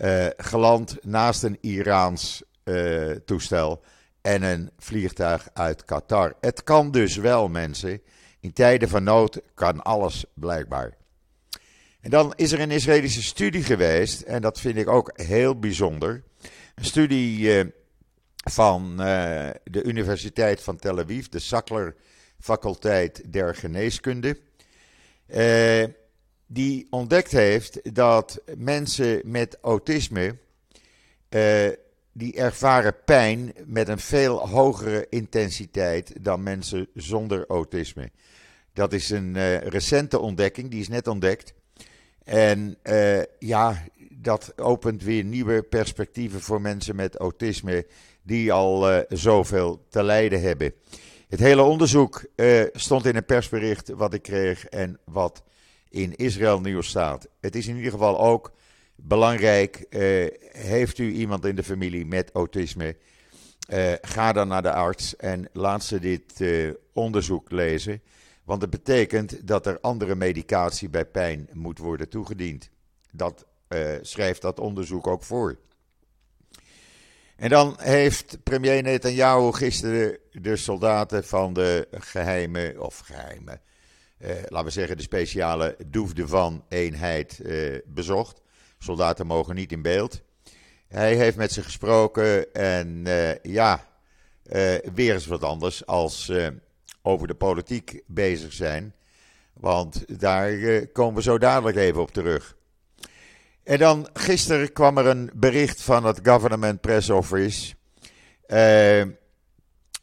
uh, 0.00 0.26
geland 0.36 1.04
naast 1.04 1.42
een 1.42 1.58
Iraans 1.60 2.42
uh, 2.64 3.10
toestel 3.10 3.82
en 4.20 4.42
een 4.42 4.70
vliegtuig 4.78 5.48
uit 5.52 5.84
Qatar. 5.84 6.34
Het 6.40 6.64
kan 6.64 6.90
dus 6.90 7.16
wel, 7.16 7.48
mensen. 7.48 8.02
In 8.40 8.52
tijden 8.52 8.88
van 8.88 9.04
nood 9.04 9.40
kan 9.54 9.82
alles 9.82 10.24
blijkbaar. 10.34 10.96
En 12.00 12.10
dan 12.10 12.32
is 12.36 12.52
er 12.52 12.60
een 12.60 12.70
Israëlische 12.70 13.22
studie 13.22 13.62
geweest, 13.62 14.20
en 14.20 14.42
dat 14.42 14.60
vind 14.60 14.76
ik 14.76 14.88
ook 14.88 15.10
heel 15.14 15.58
bijzonder. 15.58 16.22
Een 16.74 16.84
studie 16.84 17.38
uh, 17.38 17.64
van 18.50 18.96
de 18.96 19.82
Universiteit 19.82 20.62
van 20.62 20.76
Tel 20.76 20.98
Aviv, 20.98 21.26
de 21.26 21.38
Sackler 21.38 21.94
Faculteit 22.42 23.22
der 23.32 23.54
Geneeskunde. 23.54 24.36
Uh, 25.28 25.84
die 26.46 26.86
ontdekt 26.90 27.32
heeft 27.32 27.94
dat 27.94 28.42
mensen 28.56 29.20
met 29.24 29.58
autisme, 29.60 30.36
die 32.12 32.34
ervaren 32.34 32.94
pijn 33.04 33.52
met 33.64 33.88
een 33.88 33.98
veel 33.98 34.48
hogere 34.48 35.06
intensiteit 35.10 36.24
dan 36.24 36.42
mensen 36.42 36.86
zonder 36.94 37.46
autisme. 37.46 38.10
Dat 38.72 38.92
is 38.92 39.10
een 39.10 39.58
recente 39.58 40.18
ontdekking, 40.18 40.70
die 40.70 40.80
is 40.80 40.88
net 40.88 41.06
ontdekt. 41.06 41.54
En 42.24 42.76
ja, 43.38 43.84
dat 44.10 44.52
opent 44.58 45.02
weer 45.02 45.24
nieuwe 45.24 45.62
perspectieven 45.62 46.40
voor 46.40 46.60
mensen 46.60 46.96
met 46.96 47.16
autisme 47.16 47.86
die 48.22 48.52
al 48.52 49.04
zoveel 49.08 49.86
te 49.88 50.02
lijden 50.02 50.40
hebben. 50.40 50.74
Het 51.32 51.40
hele 51.40 51.62
onderzoek 51.62 52.24
uh, 52.36 52.64
stond 52.72 53.06
in 53.06 53.16
een 53.16 53.24
persbericht 53.24 53.88
wat 53.88 54.14
ik 54.14 54.22
kreeg 54.22 54.64
en 54.64 54.98
wat 55.04 55.42
in 55.88 56.16
Israël 56.16 56.60
nieuws 56.60 56.88
staat. 56.88 57.28
Het 57.40 57.56
is 57.56 57.66
in 57.66 57.76
ieder 57.76 57.90
geval 57.92 58.20
ook 58.20 58.52
belangrijk. 58.94 59.86
heeft 60.52 60.98
u 60.98 61.12
iemand 61.12 61.44
in 61.44 61.54
de 61.54 61.62
familie 61.62 62.06
met 62.06 62.30
autisme? 62.32 62.96
ga 64.00 64.32
dan 64.32 64.48
naar 64.48 64.62
de 64.62 64.72
arts 64.72 65.16
en 65.16 65.48
laat 65.52 65.84
ze 65.84 65.98
dit 65.98 66.44
onderzoek 66.92 67.50
lezen. 67.50 68.02
Want 68.44 68.62
het 68.62 68.70
betekent 68.70 69.46
dat 69.46 69.66
er 69.66 69.80
andere 69.80 70.14
medicatie 70.14 70.88
bij 70.88 71.06
pijn 71.06 71.48
moet 71.52 71.78
worden 71.78 72.08
toegediend. 72.08 72.70
Dat 73.10 73.46
schrijft 74.00 74.42
dat 74.42 74.60
onderzoek 74.60 75.06
ook 75.06 75.22
voor. 75.22 75.58
En 77.36 77.48
dan 77.48 77.76
heeft 77.78 78.42
premier 78.42 78.82
Netanyahu 78.82 79.52
gisteren 79.52 80.18
de 80.30 80.56
soldaten 80.56 81.24
van 81.24 81.52
de 81.52 81.88
geheime, 81.90 82.74
of 82.78 82.98
geheime, 82.98 83.60
uh, 84.18 84.28
laten 84.28 84.64
we 84.64 84.70
zeggen 84.70 84.96
de 84.96 85.02
speciale 85.02 85.76
Doefde 85.86 86.28
van 86.28 86.64
eenheid 86.68 87.40
uh, 87.42 87.78
bezocht. 87.86 88.40
Soldaten 88.78 89.26
mogen 89.26 89.54
niet 89.54 89.72
in 89.72 89.82
beeld. 89.82 90.22
Hij 90.88 91.14
heeft 91.14 91.36
met 91.36 91.52
ze 91.52 91.62
gesproken 91.62 92.52
en 92.52 93.04
ja, 93.42 93.86
weer 94.94 95.14
eens 95.14 95.26
wat 95.26 95.42
anders 95.42 95.86
als 95.86 96.32
over 97.02 97.26
de 97.26 97.34
politiek 97.34 98.02
bezig 98.06 98.52
zijn. 98.52 98.94
Want 99.52 100.20
daar 100.20 100.56
komen 100.86 101.14
we 101.14 101.22
zo 101.22 101.38
dadelijk 101.38 101.76
even 101.76 102.00
op 102.00 102.10
terug. 102.10 102.56
En 103.64 103.78
dan 103.78 104.08
gisteren 104.12 104.72
kwam 104.72 104.98
er 104.98 105.06
een 105.06 105.30
bericht 105.34 105.82
van 105.82 106.04
het 106.04 106.20
Government 106.22 106.80
Press 106.80 107.10
Office. 107.10 107.74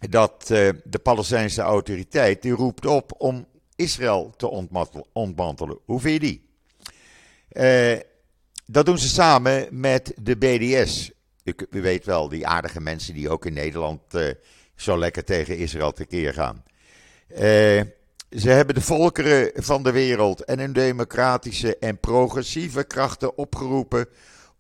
dat 0.09 0.47
de 0.83 0.99
Palestijnse 1.03 1.61
autoriteit 1.61 2.41
die 2.41 2.51
roept 2.51 2.85
op 2.85 3.13
om 3.17 3.47
Israël 3.75 4.33
te 4.37 4.47
ontmantelen. 5.13 5.79
Hoe 5.85 5.99
vind 5.99 6.13
je 6.13 6.19
die? 6.19 6.47
Uh, 7.51 7.99
dat 8.65 8.85
doen 8.85 8.97
ze 8.97 9.07
samen 9.07 9.67
met 9.71 10.13
de 10.21 10.37
BDS. 10.37 11.11
U, 11.43 11.81
weet 11.81 12.05
wel, 12.05 12.29
die 12.29 12.47
aardige 12.47 12.81
mensen 12.81 13.13
die 13.13 13.29
ook 13.29 13.45
in 13.45 13.53
Nederland 13.53 14.01
uh, 14.11 14.29
zo 14.75 14.97
lekker 14.97 15.23
tegen 15.23 15.57
Israël 15.57 15.91
tekeer 15.91 16.33
gaan. 16.33 16.63
Uh, 17.29 17.81
ze 18.29 18.49
hebben 18.49 18.75
de 18.75 18.81
volkeren 18.81 19.51
van 19.63 19.83
de 19.83 19.91
wereld 19.91 20.43
en 20.43 20.59
hun 20.59 20.73
democratische 20.73 21.77
en 21.77 21.99
progressieve 21.99 22.83
krachten 22.83 23.37
opgeroepen 23.37 24.07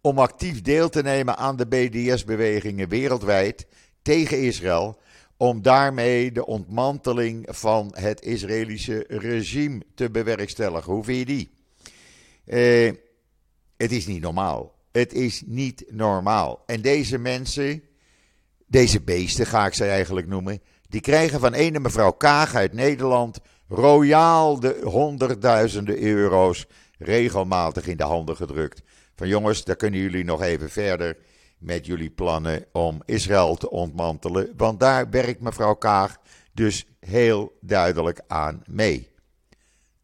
om 0.01 0.19
actief 0.19 0.61
deel 0.61 0.89
te 0.89 1.01
nemen 1.01 1.37
aan 1.37 1.55
de 1.55 1.67
BDS-bewegingen 1.67 2.89
wereldwijd 2.89 3.67
tegen 4.01 4.41
Israël 4.41 4.99
om 5.37 5.61
daarmee 5.61 6.31
de 6.31 6.45
ontmanteling 6.45 7.47
van 7.49 7.91
het 7.95 8.21
Israëlische 8.21 9.05
regime 9.07 9.81
te 9.95 10.09
bewerkstelligen. 10.09 10.93
Hoe 10.93 11.03
vind 11.03 11.17
je 11.17 11.25
die? 11.25 11.49
Uh, 12.45 12.93
het 13.77 13.91
is 13.91 14.07
niet 14.07 14.21
normaal. 14.21 14.75
Het 14.91 15.13
is 15.13 15.43
niet 15.45 15.83
normaal. 15.89 16.63
En 16.65 16.81
deze 16.81 17.17
mensen, 17.17 17.83
deze 18.67 19.01
beesten 19.01 19.45
ga 19.45 19.65
ik 19.65 19.73
ze 19.73 19.85
eigenlijk 19.85 20.27
noemen, 20.27 20.61
die 20.87 21.01
krijgen 21.01 21.39
van 21.39 21.53
ene 21.53 21.79
mevrouw 21.79 22.11
Kaag 22.11 22.55
uit 22.55 22.73
Nederland 22.73 23.39
royaal 23.69 24.59
de 24.59 24.79
honderdduizenden 24.83 26.01
euro's 26.01 26.65
regelmatig 26.97 27.87
in 27.87 27.97
de 27.97 28.03
handen 28.03 28.35
gedrukt. 28.35 28.81
Van 29.15 29.27
jongens, 29.27 29.63
daar 29.63 29.75
kunnen 29.75 29.99
jullie 29.99 30.23
nog 30.23 30.41
even 30.41 30.69
verder 30.69 31.17
met 31.57 31.85
jullie 31.85 32.09
plannen 32.09 32.65
om 32.71 33.01
Israël 33.05 33.55
te 33.55 33.69
ontmantelen. 33.69 34.53
Want 34.57 34.79
daar 34.79 35.09
werkt 35.09 35.41
mevrouw 35.41 35.73
Kaag 35.73 36.17
dus 36.53 36.85
heel 36.99 37.57
duidelijk 37.61 38.21
aan 38.27 38.63
mee. 38.65 39.07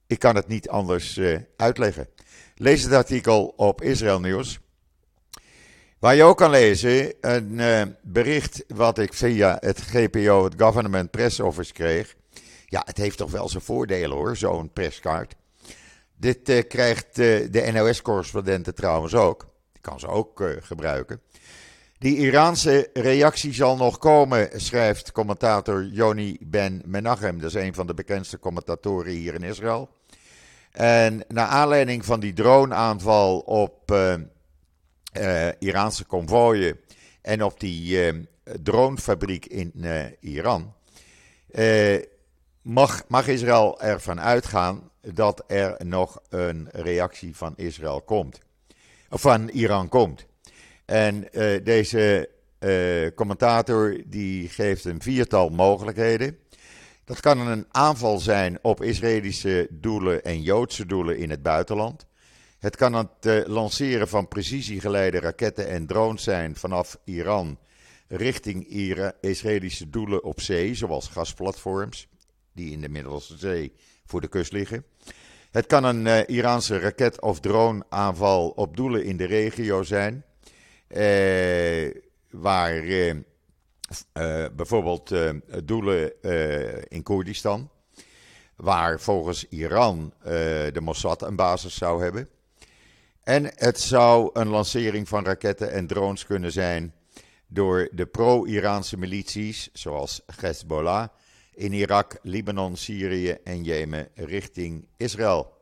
Ik 0.07 0.19
kan 0.19 0.35
het 0.35 0.47
niet 0.47 0.69
anders 0.69 1.17
uh, 1.17 1.39
uitleggen. 1.57 2.07
Lees 2.55 2.83
het 2.83 2.93
artikel 2.93 3.53
op 3.55 3.81
Israël 3.81 4.19
Nieuws. 4.19 4.59
Waar 5.99 6.15
je 6.15 6.23
ook 6.23 6.37
kan 6.37 6.49
lezen 6.49 7.13
een 7.21 7.51
uh, 7.51 7.81
bericht 8.01 8.63
wat 8.67 8.97
ik 8.97 9.13
via 9.13 9.57
het 9.59 9.81
GPO, 9.81 10.43
het 10.43 10.53
Government 10.57 11.11
Press 11.11 11.39
Office, 11.39 11.73
kreeg. 11.73 12.15
Ja, 12.65 12.81
het 12.85 12.97
heeft 12.97 13.17
toch 13.17 13.31
wel 13.31 13.49
zijn 13.49 13.63
voordelen 13.63 14.17
hoor, 14.17 14.37
zo'n 14.37 14.73
presskaart. 14.73 15.35
Dit 16.17 16.49
uh, 16.49 16.61
krijgt 16.67 17.19
uh, 17.19 17.47
de 17.51 17.71
NOS-correspondenten 17.73 18.75
trouwens 18.75 19.13
ook. 19.13 19.47
Die 19.71 19.81
kan 19.81 19.99
ze 19.99 20.07
ook 20.07 20.43
gebruiken. 20.59 21.21
Die 21.97 22.17
Iraanse 22.17 22.89
reactie 22.93 23.53
zal 23.53 23.77
nog 23.77 23.97
komen, 23.97 24.49
schrijft 24.53 25.11
commentator 25.11 25.83
Yoni 25.85 26.37
Ben 26.41 26.81
Menachem. 26.85 27.39
Dat 27.39 27.55
is 27.55 27.61
een 27.61 27.73
van 27.73 27.87
de 27.87 27.93
bekendste 27.93 28.39
commentatoren 28.39 29.11
hier 29.11 29.33
in 29.33 29.43
Israël. 29.43 29.89
En 30.71 31.23
naar 31.27 31.47
aanleiding 31.47 32.05
van 32.05 32.19
die 32.19 32.33
droneaanval 32.33 33.39
op 33.39 33.93
Iraanse 35.59 36.05
konvooien 36.05 36.79
en 37.21 37.43
op 37.43 37.59
die 37.59 38.27
dronefabriek 38.63 39.45
in 39.45 39.71
Iran, 40.19 40.73
mag, 42.65 43.03
mag 43.07 43.27
Israël 43.27 43.81
ervan 43.81 44.21
uitgaan 44.21 44.89
dat 45.01 45.43
er 45.47 45.85
nog 45.85 46.21
een 46.29 46.67
reactie 46.71 47.35
van 47.35 47.53
Israël 47.55 48.01
komt. 48.01 48.39
Van 49.09 49.49
Iran 49.49 49.89
komt. 49.89 50.25
En 50.85 51.27
deze 51.63 52.29
commentator 53.15 54.01
die 54.05 54.49
geeft 54.49 54.85
een 54.85 55.01
viertal 55.01 55.49
mogelijkheden. 55.49 56.37
Dat 57.03 57.19
kan 57.19 57.39
een 57.39 57.65
aanval 57.71 58.19
zijn 58.19 58.59
op 58.61 58.83
Israëlische 58.83 59.67
doelen 59.71 60.23
en 60.23 60.41
Joodse 60.41 60.85
doelen 60.85 61.17
in 61.17 61.29
het 61.29 61.41
buitenland. 61.41 62.05
Het 62.59 62.75
kan 62.75 62.93
het 62.93 63.25
uh, 63.25 63.45
lanceren 63.45 64.07
van 64.07 64.27
precisiegeleide 64.27 65.19
raketten 65.19 65.67
en 65.67 65.85
drones 65.85 66.23
zijn 66.23 66.55
vanaf 66.55 66.97
Iran 67.03 67.57
richting 68.07 68.67
Israëlische 69.21 69.89
doelen 69.89 70.23
op 70.23 70.41
zee, 70.41 70.75
zoals 70.75 71.07
gasplatforms 71.07 72.07
die 72.55 72.71
in 72.71 72.81
de 72.81 72.89
Middellandse 72.89 73.37
Zee 73.37 73.73
voor 74.05 74.21
de 74.21 74.27
kust 74.27 74.51
liggen. 74.51 74.85
Het 75.51 75.65
kan 75.65 75.83
een 75.83 76.05
uh, 76.05 76.27
Iraanse 76.27 76.79
raket- 76.79 77.21
of 77.21 77.39
droneaanval 77.39 78.49
op 78.49 78.77
doelen 78.77 79.03
in 79.03 79.17
de 79.17 79.25
regio 79.25 79.83
zijn, 79.83 80.23
uh, 80.87 81.91
waar 82.29 82.83
uh, 82.83 83.15
bijvoorbeeld 84.55 85.11
doelen 85.63 86.21
in 86.87 87.03
Koerdistan, 87.03 87.69
waar 88.55 88.99
volgens 88.99 89.47
Iran 89.49 90.13
de 90.23 90.81
Mossad 90.81 91.21
een 91.21 91.35
basis 91.35 91.75
zou 91.75 92.03
hebben. 92.03 92.29
En 93.23 93.51
het 93.55 93.79
zou 93.79 94.29
een 94.33 94.47
lancering 94.47 95.07
van 95.07 95.25
raketten 95.25 95.71
en 95.71 95.87
drones 95.87 96.25
kunnen 96.25 96.51
zijn 96.51 96.93
door 97.47 97.89
de 97.91 98.05
pro-Iraanse 98.05 98.97
milities, 98.97 99.69
zoals 99.73 100.21
Hezbollah, 100.35 101.07
in 101.55 101.73
Irak, 101.73 102.17
Libanon, 102.21 102.75
Syrië 102.77 103.37
en 103.43 103.63
Jemen 103.63 104.07
richting 104.15 104.87
Israël. 104.97 105.53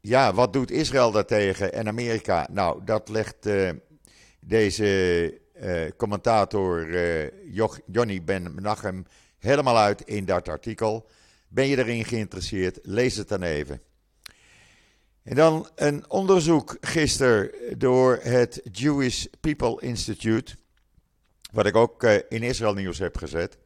ja, 0.00 0.34
wat 0.34 0.52
doet 0.52 0.70
Israël 0.70 1.10
daartegen 1.10 1.72
en 1.72 1.88
Amerika? 1.88 2.48
Nou, 2.50 2.84
dat 2.84 3.08
legt 3.08 3.48
deze 4.40 5.40
uh, 5.62 5.90
commentator 5.96 6.86
Johnny 7.86 8.24
Ben 8.24 8.54
Menachem 8.54 9.06
helemaal 9.38 9.78
uit 9.78 10.00
in 10.00 10.24
dat 10.24 10.48
artikel. 10.48 11.08
Ben 11.48 11.66
je 11.66 11.78
erin 11.78 12.04
geïnteresseerd? 12.04 12.78
Lees 12.82 13.16
het 13.16 13.28
dan 13.28 13.42
even. 13.42 13.80
En 15.22 15.34
dan 15.34 15.68
een 15.74 16.10
onderzoek 16.10 16.76
gisteren 16.80 17.50
door 17.78 18.18
het 18.22 18.60
Jewish 18.72 19.24
People 19.40 19.80
Institute, 19.80 20.56
wat 21.52 21.66
ik 21.66 21.76
ook 21.76 22.02
in 22.28 22.42
Israël 22.42 22.74
nieuws 22.74 22.98
heb 22.98 23.16
gezet, 23.16 23.58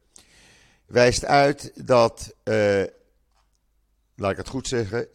wijst 0.91 1.25
uit 1.25 1.71
dat, 1.85 2.35
laat 4.15 4.31
ik 4.31 4.37
het 4.37 4.47
goed 4.47 4.67
zeggen, 4.67 5.07
60% 5.07 5.09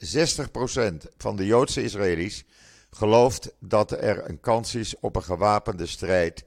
van 1.17 1.37
de 1.37 1.47
Joodse 1.47 1.83
Israëli's 1.83 2.45
gelooft 2.91 3.55
dat 3.61 3.91
er 3.91 4.29
een 4.29 4.41
kans 4.41 4.75
is 4.75 4.95
op 5.01 5.17
een 5.17 5.23
gewapende 5.23 5.87
strijd 5.87 6.45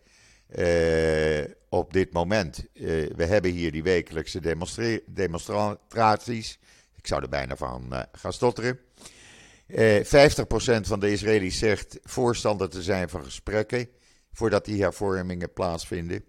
uh, 0.56 1.44
op 1.70 1.94
dit 1.94 2.14
moment. 2.14 2.66
Uh, 2.74 3.10
we 3.16 3.26
hebben 3.26 3.52
hier 3.52 3.72
die 3.72 3.84
wekelijkse 3.84 4.40
demonstraties. 5.06 6.60
Ik 6.96 7.08
zou 7.08 7.22
er 7.22 7.30
bijna 7.30 7.56
van 7.56 7.94
gaan 8.12 8.34
stotteren. 8.34 8.80
50% 9.70 9.72
van 10.82 11.00
de 11.00 11.12
Israëli's 11.12 11.58
zegt 11.58 12.00
voorstander 12.04 12.70
te 12.70 12.84
zijn 12.84 13.10
van 13.10 13.24
gesprekken 13.24 13.90
voordat 14.34 14.66
die 14.66 14.82
hervormingen 14.82 15.54
plaatsvinden. 15.54 16.24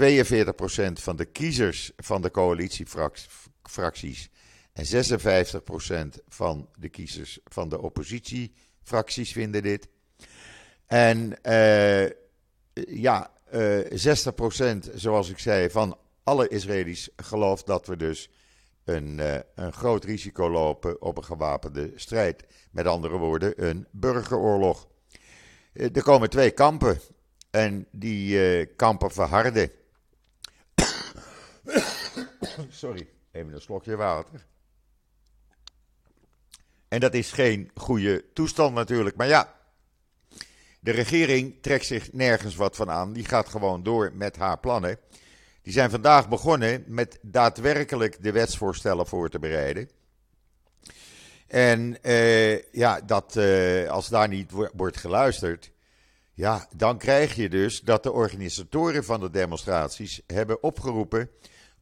42% 0.00 0.02
van 0.92 1.16
de 1.16 1.24
kiezers 1.24 1.92
van 1.96 2.22
de 2.22 2.30
coalitiefracties 2.30 4.30
en 4.72 4.84
56% 4.84 4.88
van 6.28 6.68
de 6.78 6.88
kiezers 6.88 7.38
van 7.44 7.68
de 7.68 7.80
oppositiefracties 7.80 9.32
vinden 9.32 9.62
dit. 9.62 9.88
En 10.86 11.38
ja, 12.86 13.30
uh, 13.54 13.92
eh, 13.92 14.26
60% 14.84 14.94
zoals 14.94 15.30
ik 15.30 15.38
zei 15.38 15.70
van 15.70 15.98
alle 16.22 16.48
Israëli's 16.48 17.10
gelooft 17.16 17.66
dat 17.66 17.86
we 17.86 17.96
dus 17.96 18.30
een, 18.84 19.18
uh, 19.18 19.34
een 19.54 19.72
groot 19.72 20.04
risico 20.04 20.50
lopen 20.50 21.02
op 21.02 21.16
een 21.16 21.24
gewapende 21.24 21.92
strijd. 21.94 22.44
Met 22.70 22.86
andere 22.86 23.16
woorden, 23.16 23.68
een 23.68 23.86
burgeroorlog. 23.90 24.88
Er 25.72 26.02
komen 26.02 26.30
twee 26.30 26.50
kampen 26.50 27.00
en 27.50 27.86
die 27.90 28.66
kampen 28.66 29.10
verharden. 29.10 29.70
Sorry, 32.68 33.08
even 33.32 33.52
een 33.52 33.60
slokje 33.60 33.96
water. 33.96 34.46
En 36.88 37.00
dat 37.00 37.14
is 37.14 37.32
geen 37.32 37.70
goede 37.74 38.24
toestand 38.32 38.74
natuurlijk. 38.74 39.16
Maar 39.16 39.28
ja, 39.28 39.54
de 40.80 40.90
regering 40.90 41.54
trekt 41.60 41.86
zich 41.86 42.12
nergens 42.12 42.54
wat 42.56 42.76
van 42.76 42.90
aan. 42.90 43.12
Die 43.12 43.24
gaat 43.24 43.48
gewoon 43.48 43.82
door 43.82 44.12
met 44.14 44.36
haar 44.36 44.58
plannen. 44.58 44.98
Die 45.62 45.72
zijn 45.72 45.90
vandaag 45.90 46.28
begonnen 46.28 46.84
met 46.86 47.18
daadwerkelijk 47.22 48.22
de 48.22 48.32
wetsvoorstellen 48.32 49.06
voor 49.06 49.28
te 49.28 49.38
bereiden. 49.38 49.90
En 51.46 51.96
uh, 52.02 52.72
ja, 52.72 53.00
dat, 53.00 53.36
uh, 53.36 53.88
als 53.88 54.08
daar 54.08 54.28
niet 54.28 54.50
wordt 54.72 54.96
geluisterd, 54.96 55.70
Ja, 56.34 56.66
dan 56.76 56.98
krijg 56.98 57.34
je 57.34 57.48
dus 57.48 57.80
dat 57.80 58.02
de 58.02 58.12
organisatoren 58.12 59.04
van 59.04 59.20
de 59.20 59.30
demonstraties 59.30 60.22
hebben 60.26 60.62
opgeroepen 60.62 61.30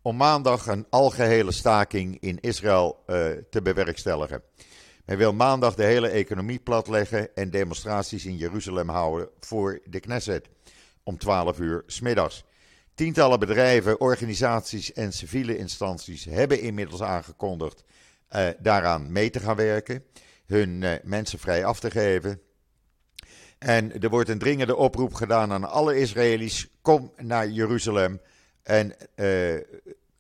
om 0.02 0.16
maandag 0.16 0.66
een 0.66 0.87
algehele 0.90 1.52
staking 1.52 2.21
in 2.21 2.40
Israël 2.40 3.02
uh, 3.07 3.26
te 3.50 3.62
bewerkstelligen. 3.62 4.42
Men 5.04 5.16
wil 5.16 5.33
maandag 5.33 5.75
de 5.75 5.85
hele 5.85 6.09
economie 6.09 6.59
platleggen 6.59 7.35
en 7.35 7.50
demonstraties 7.50 8.25
in 8.25 8.37
Jeruzalem 8.37 8.88
houden 8.88 9.28
voor 9.40 9.80
de 9.85 10.00
Knesset 10.00 10.49
om 11.02 11.19
12 11.19 11.59
uur 11.59 11.83
smiddags. 11.87 12.45
Tientallen 12.95 13.38
bedrijven, 13.38 14.00
organisaties 14.00 14.92
en 14.92 15.12
civiele 15.12 15.57
instanties 15.57 16.25
hebben 16.25 16.61
inmiddels 16.61 17.02
aangekondigd 17.02 17.85
uh, 18.30 18.49
daaraan 18.59 19.12
mee 19.12 19.30
te 19.30 19.40
gaan 19.40 19.57
werken, 19.57 20.04
hun 20.47 20.83
uh, 20.83 20.92
mensen 21.02 21.38
vrij 21.38 21.64
af 21.64 21.80
te 21.80 21.90
geven. 21.90 22.40
En 23.61 24.02
er 24.02 24.09
wordt 24.09 24.29
een 24.29 24.38
dringende 24.38 24.76
oproep 24.76 25.14
gedaan 25.14 25.52
aan 25.52 25.71
alle 25.71 25.97
Israëli's: 25.97 26.69
kom 26.83 27.12
naar 27.17 27.49
Jeruzalem 27.49 28.21
en 28.62 28.95
uh, 29.17 29.61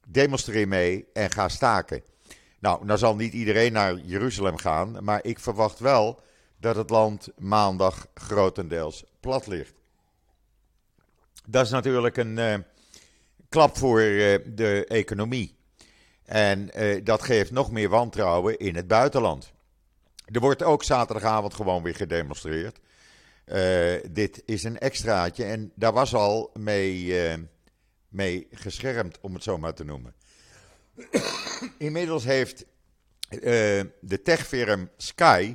demonstreer 0.06 0.68
mee 0.68 1.06
en 1.12 1.30
ga 1.30 1.48
staken. 1.48 2.02
Nou, 2.58 2.84
nou 2.84 2.98
zal 2.98 3.16
niet 3.16 3.32
iedereen 3.32 3.72
naar 3.72 3.94
Jeruzalem 3.94 4.56
gaan, 4.56 5.04
maar 5.04 5.24
ik 5.24 5.38
verwacht 5.38 5.78
wel 5.78 6.20
dat 6.56 6.76
het 6.76 6.90
land 6.90 7.28
maandag 7.38 8.06
grotendeels 8.14 9.04
plat 9.20 9.46
ligt. 9.46 9.74
Dat 11.46 11.64
is 11.64 11.70
natuurlijk 11.70 12.16
een 12.16 12.36
uh, 12.36 12.54
klap 13.48 13.76
voor 13.76 14.00
uh, 14.00 14.38
de 14.46 14.84
economie. 14.88 15.56
En 16.24 16.70
dat 17.04 17.22
geeft 17.22 17.50
nog 17.50 17.70
meer 17.70 17.88
wantrouwen 17.88 18.58
in 18.58 18.76
het 18.76 18.86
buitenland. 18.86 19.52
Er 20.24 20.40
wordt 20.40 20.62
ook 20.62 20.82
zaterdagavond 20.82 21.54
gewoon 21.54 21.82
weer 21.82 21.94
gedemonstreerd. 21.94 22.80
Dit 24.10 24.42
is 24.44 24.64
een 24.64 24.78
extraatje 24.78 25.44
en 25.44 25.72
daar 25.74 25.92
was 25.92 26.14
al 26.14 26.50
mee, 26.54 27.16
mee 28.08 28.46
geschermd, 28.50 29.20
om 29.20 29.34
het 29.34 29.42
zo 29.42 29.58
maar 29.58 29.74
te 29.74 29.84
noemen. 29.84 30.14
Inmiddels 31.78 32.24
heeft 32.24 32.64
de 34.00 34.20
techfirm 34.22 34.90
Sky, 34.96 35.54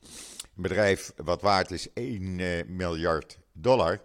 een 0.00 0.62
bedrijf 0.62 1.12
wat 1.16 1.42
waard 1.42 1.70
is 1.70 1.92
1 1.92 2.76
miljard 2.76 3.38
dollar, 3.52 4.00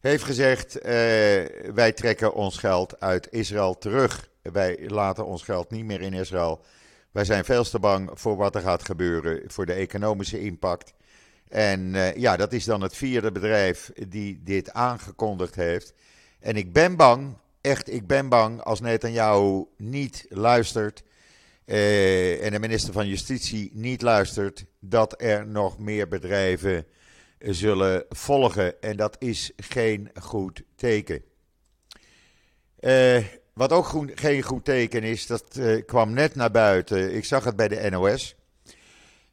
heeft 0.00 0.24
gezegd: 0.24 0.82
wij 1.72 1.92
trekken 1.92 2.34
ons 2.34 2.58
geld 2.58 3.00
uit 3.00 3.28
Israël 3.30 3.78
terug. 3.78 4.28
Wij 4.42 4.88
laten 4.88 5.26
ons 5.26 5.42
geld 5.42 5.70
niet 5.70 5.84
meer 5.84 6.00
in 6.00 6.12
Israël. 6.12 6.64
Wij 7.10 7.24
zijn 7.24 7.44
veel 7.44 7.64
te 7.64 7.78
bang 7.78 8.10
voor 8.14 8.36
wat 8.36 8.54
er 8.54 8.60
gaat 8.60 8.84
gebeuren, 8.84 9.42
voor 9.50 9.66
de 9.66 9.72
economische 9.72 10.40
impact. 10.40 10.92
En 11.50 11.94
uh, 11.94 12.16
ja, 12.16 12.36
dat 12.36 12.52
is 12.52 12.64
dan 12.64 12.80
het 12.80 12.96
vierde 12.96 13.32
bedrijf 13.32 13.90
die 14.08 14.40
dit 14.44 14.72
aangekondigd 14.72 15.54
heeft. 15.54 15.94
En 16.40 16.56
ik 16.56 16.72
ben 16.72 16.96
bang, 16.96 17.36
echt, 17.60 17.92
ik 17.92 18.06
ben 18.06 18.28
bang 18.28 18.62
als 18.62 18.80
Netanyahu 18.80 19.64
niet 19.76 20.26
luistert. 20.28 21.02
Uh, 21.66 22.44
en 22.44 22.52
de 22.52 22.58
minister 22.58 22.92
van 22.92 23.08
Justitie 23.08 23.70
niet 23.74 24.02
luistert, 24.02 24.64
dat 24.78 25.22
er 25.22 25.46
nog 25.46 25.78
meer 25.78 26.08
bedrijven 26.08 26.86
zullen 27.38 28.04
volgen. 28.08 28.82
En 28.82 28.96
dat 28.96 29.16
is 29.18 29.52
geen 29.56 30.10
goed 30.20 30.62
teken. 30.76 31.22
Uh, 32.80 33.24
wat 33.54 33.72
ook 33.72 33.92
geen 34.14 34.42
goed 34.42 34.64
teken 34.64 35.02
is, 35.02 35.26
dat 35.26 35.60
kwam 35.86 36.12
net 36.12 36.34
naar 36.34 36.50
buiten. 36.50 37.14
Ik 37.14 37.24
zag 37.24 37.44
het 37.44 37.56
bij 37.56 37.68
de 37.68 37.90
NOS. 37.90 38.36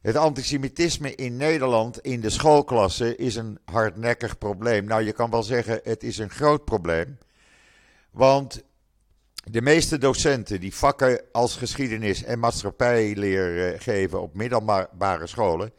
Het 0.00 0.16
antisemitisme 0.16 1.14
in 1.14 1.36
Nederland 1.36 2.00
in 2.00 2.20
de 2.20 2.30
schoolklassen 2.30 3.18
is 3.18 3.36
een 3.36 3.58
hardnekkig 3.64 4.38
probleem. 4.38 4.84
Nou, 4.84 5.02
je 5.02 5.12
kan 5.12 5.30
wel 5.30 5.42
zeggen, 5.42 5.80
het 5.82 6.02
is 6.02 6.18
een 6.18 6.30
groot 6.30 6.64
probleem. 6.64 7.18
Want 8.10 8.62
de 9.44 9.62
meeste 9.62 9.98
docenten 9.98 10.60
die 10.60 10.74
vakken 10.74 11.20
als 11.32 11.56
geschiedenis 11.56 12.22
en 12.24 12.38
maatschappijleer 12.38 13.80
geven 13.80 14.20
op 14.20 14.34
middelbare 14.34 15.26
scholen, 15.26 15.72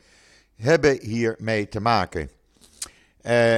hebben 0.56 1.02
hiermee 1.02 1.68
te 1.68 1.80
maken. 1.80 2.22
Uh, 3.22 3.58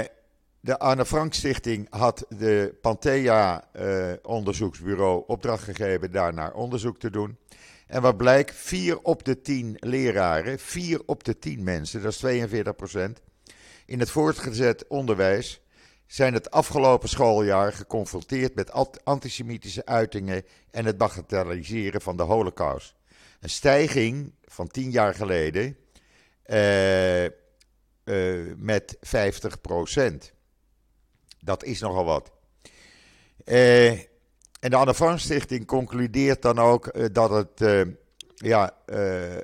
de 0.59 0.79
Anne 0.79 1.05
Frank 1.05 1.33
Stichting 1.33 1.87
had 1.89 2.25
de 2.29 2.77
Panthea 2.81 3.63
uh, 3.75 4.11
onderzoeksbureau 4.21 5.23
opdracht 5.27 5.63
gegeven 5.63 6.11
daarnaar 6.11 6.53
onderzoek 6.53 6.99
te 6.99 7.09
doen. 7.09 7.37
En 7.91 8.01
wat 8.01 8.17
blijkt, 8.17 8.55
4 8.55 8.99
op 9.01 9.23
de 9.23 9.41
10 9.41 9.77
leraren, 9.79 10.59
4 10.59 11.01
op 11.05 11.23
de 11.23 11.39
10 11.39 11.63
mensen, 11.63 12.01
dat 12.01 12.11
is 12.11 12.17
42 12.17 12.75
procent, 12.75 13.21
in 13.85 13.99
het 13.99 14.09
voortgezet 14.09 14.87
onderwijs 14.87 15.61
zijn 16.07 16.33
het 16.33 16.51
afgelopen 16.51 17.09
schooljaar 17.09 17.73
geconfronteerd 17.73 18.55
met 18.55 18.71
antisemitische 19.03 19.85
uitingen 19.85 20.45
en 20.69 20.85
het 20.85 20.97
bagatelliseren 20.97 22.01
van 22.01 22.17
de 22.17 22.23
holocaust. 22.23 22.95
Een 23.39 23.49
stijging 23.49 24.33
van 24.45 24.67
10 24.67 24.91
jaar 24.91 25.15
geleden 25.15 25.77
uh, 26.45 27.23
uh, 27.23 27.29
met 28.57 28.97
50 29.01 29.61
procent. 29.61 30.33
Dat 31.39 31.63
is 31.63 31.79
nogal 31.79 32.05
wat. 32.05 32.31
Uh, 33.45 33.99
en 34.61 34.69
de 34.69 34.75
Anne 34.75 34.93
Frank 34.93 35.19
Stichting 35.19 35.65
concludeert 35.65 36.41
dan 36.41 36.59
ook 36.59 37.13
dat 37.13 37.29
het, 37.29 37.85
ja, 38.35 38.73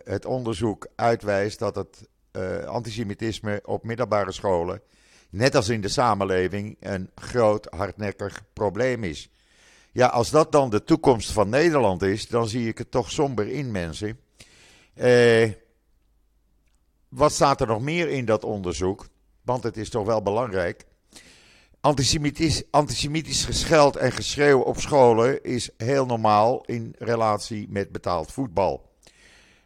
het 0.03 0.25
onderzoek 0.25 0.87
uitwijst 0.95 1.59
dat 1.59 1.75
het 1.75 2.07
antisemitisme 2.65 3.61
op 3.65 3.83
middelbare 3.83 4.31
scholen, 4.31 4.81
net 5.29 5.55
als 5.55 5.69
in 5.69 5.81
de 5.81 5.87
samenleving, 5.87 6.77
een 6.79 7.09
groot 7.15 7.67
hardnekkig 7.69 8.41
probleem 8.53 9.03
is. 9.03 9.29
Ja, 9.91 10.07
als 10.07 10.29
dat 10.29 10.51
dan 10.51 10.69
de 10.69 10.83
toekomst 10.83 11.31
van 11.31 11.49
Nederland 11.49 12.01
is, 12.01 12.27
dan 12.27 12.47
zie 12.47 12.67
ik 12.67 12.77
het 12.77 12.91
toch 12.91 13.11
somber 13.11 13.47
in, 13.47 13.71
mensen. 13.71 14.19
Eh 14.93 15.51
wat 17.09 17.31
staat 17.31 17.61
er 17.61 17.67
nog 17.67 17.81
meer 17.81 18.09
in 18.09 18.25
dat 18.25 18.43
onderzoek? 18.43 19.07
Want 19.41 19.63
het 19.63 19.77
is 19.77 19.89
toch 19.89 20.05
wel 20.05 20.21
belangrijk. 20.21 20.85
Antisemitisch, 21.81 22.63
antisemitisch 22.71 23.45
gescheld 23.45 23.95
en 23.95 24.11
geschreeuw 24.11 24.59
op 24.59 24.79
scholen 24.79 25.43
is 25.43 25.69
heel 25.77 26.05
normaal 26.05 26.63
in 26.65 26.95
relatie 26.97 27.67
met 27.69 27.91
betaald 27.91 28.31
voetbal. 28.31 28.85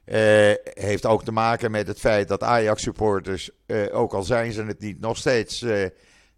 Uh, 0.05 0.17
heeft 0.63 1.05
ook 1.05 1.23
te 1.23 1.31
maken 1.31 1.71
met 1.71 1.87
het 1.87 1.99
feit 1.99 2.27
dat 2.27 2.43
Ajax-supporters, 2.43 3.49
uh, 3.67 3.95
ook 3.95 4.13
al 4.13 4.23
zijn 4.23 4.51
ze 4.51 4.63
het 4.63 4.79
niet, 4.79 4.99
nog 4.99 5.17
steeds 5.17 5.61
uh, 5.61 5.69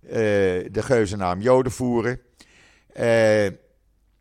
de 0.02 0.82
geuzennaam 0.82 1.42
Joden 1.42 1.72
voeren. 1.72 2.22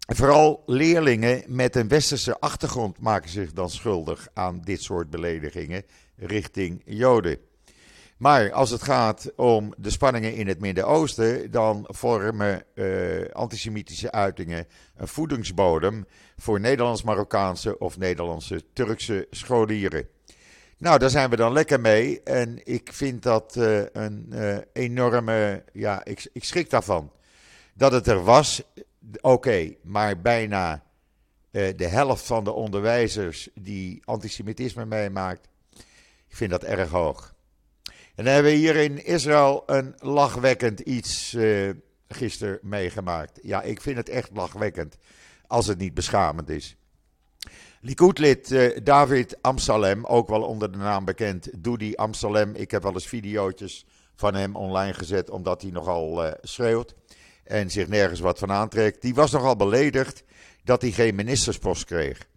vooral 0.06 0.62
leerlingen 0.66 1.42
met 1.46 1.76
een 1.76 1.88
westerse 1.88 2.40
achtergrond 2.40 3.00
maken 3.00 3.30
zich 3.30 3.52
dan 3.52 3.70
schuldig 3.70 4.28
aan 4.34 4.60
dit 4.60 4.82
soort 4.82 5.10
beledigingen 5.10 5.84
richting 6.16 6.82
Joden. 6.84 7.38
Maar 8.22 8.52
als 8.52 8.70
het 8.70 8.82
gaat 8.82 9.32
om 9.36 9.74
de 9.76 9.90
spanningen 9.90 10.34
in 10.34 10.48
het 10.48 10.60
Midden-Oosten, 10.60 11.50
dan 11.50 11.84
vormen 11.88 12.64
uh, 12.74 13.28
antisemitische 13.32 14.12
uitingen 14.12 14.66
een 14.96 15.08
voedingsbodem 15.08 16.06
voor 16.36 16.60
Nederlands-Marokkaanse 16.60 17.78
of 17.78 17.98
Nederlandse 17.98 18.64
Turkse 18.72 19.26
scholieren. 19.30 20.08
Nou, 20.78 20.98
daar 20.98 21.10
zijn 21.10 21.30
we 21.30 21.36
dan 21.36 21.52
lekker 21.52 21.80
mee. 21.80 22.22
En 22.22 22.66
ik 22.66 22.92
vind 22.92 23.22
dat 23.22 23.56
uh, 23.56 23.82
een 23.92 24.26
uh, 24.32 24.56
enorme. 24.72 25.64
Ja, 25.72 26.04
ik, 26.04 26.28
ik 26.32 26.44
schrik 26.44 26.70
daarvan. 26.70 27.12
Dat 27.74 27.92
het 27.92 28.06
er 28.06 28.24
was, 28.24 28.62
oké, 29.20 29.74
maar 29.82 30.20
bijna 30.20 30.82
de 31.50 31.88
helft 31.88 32.26
van 32.26 32.44
de 32.44 32.52
onderwijzers 32.52 33.48
die 33.54 34.02
antisemitisme 34.04 34.84
meemaakt, 34.84 35.48
ik 36.28 36.36
vind 36.36 36.50
dat 36.50 36.64
erg 36.64 36.90
hoog. 36.90 37.31
En 38.14 38.24
dan 38.24 38.34
hebben 38.34 38.52
we 38.52 38.58
hier 38.58 38.76
in 38.76 39.04
Israël 39.04 39.62
een 39.66 39.94
lachwekkend 39.98 40.80
iets 40.80 41.34
uh, 41.34 41.70
gisteren 42.08 42.58
meegemaakt. 42.62 43.38
Ja, 43.42 43.62
ik 43.62 43.80
vind 43.80 43.96
het 43.96 44.08
echt 44.08 44.30
lachwekkend 44.32 44.96
als 45.46 45.66
het 45.66 45.78
niet 45.78 45.94
beschamend 45.94 46.50
is. 46.50 46.76
Likudlid 47.80 48.50
uh, 48.50 48.76
David 48.82 49.42
Amsalem, 49.42 50.04
ook 50.04 50.28
wel 50.28 50.42
onder 50.42 50.72
de 50.72 50.78
naam 50.78 51.04
bekend 51.04 51.48
Doody 51.58 51.92
Amsalem. 51.94 52.54
Ik 52.54 52.70
heb 52.70 52.82
wel 52.82 52.92
eens 52.92 53.06
video's 53.06 53.86
van 54.14 54.34
hem 54.34 54.56
online 54.56 54.94
gezet 54.94 55.30
omdat 55.30 55.62
hij 55.62 55.70
nogal 55.70 56.26
uh, 56.26 56.32
schreeuwt 56.40 56.94
en 57.44 57.70
zich 57.70 57.88
nergens 57.88 58.20
wat 58.20 58.38
van 58.38 58.52
aantrekt. 58.52 59.02
Die 59.02 59.14
was 59.14 59.30
nogal 59.30 59.56
beledigd 59.56 60.24
dat 60.64 60.82
hij 60.82 60.90
geen 60.90 61.14
ministerspost 61.14 61.84
kreeg. 61.84 62.30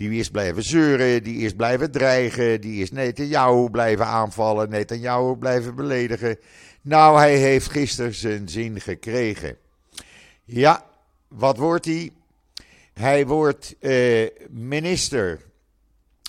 Die 0.00 0.18
is 0.18 0.30
blijven 0.30 0.62
zeuren, 0.62 1.22
die 1.22 1.36
is 1.36 1.52
blijven 1.52 1.90
dreigen, 1.90 2.60
die 2.60 2.82
is 2.82 2.90
Netanyahu 2.90 3.70
blijven 3.70 4.06
aanvallen, 4.06 4.70
Netanyahu 4.70 5.36
blijven 5.36 5.74
beledigen. 5.74 6.38
Nou, 6.82 7.18
hij 7.18 7.36
heeft 7.36 7.70
gisteren 7.70 8.14
zijn 8.14 8.48
zin 8.48 8.80
gekregen. 8.80 9.56
Ja, 10.44 10.86
wat 11.28 11.56
wordt 11.56 11.84
hij? 11.84 12.10
Hij 12.92 13.26
wordt 13.26 13.76
eh, 13.78 14.26
minister 14.50 15.40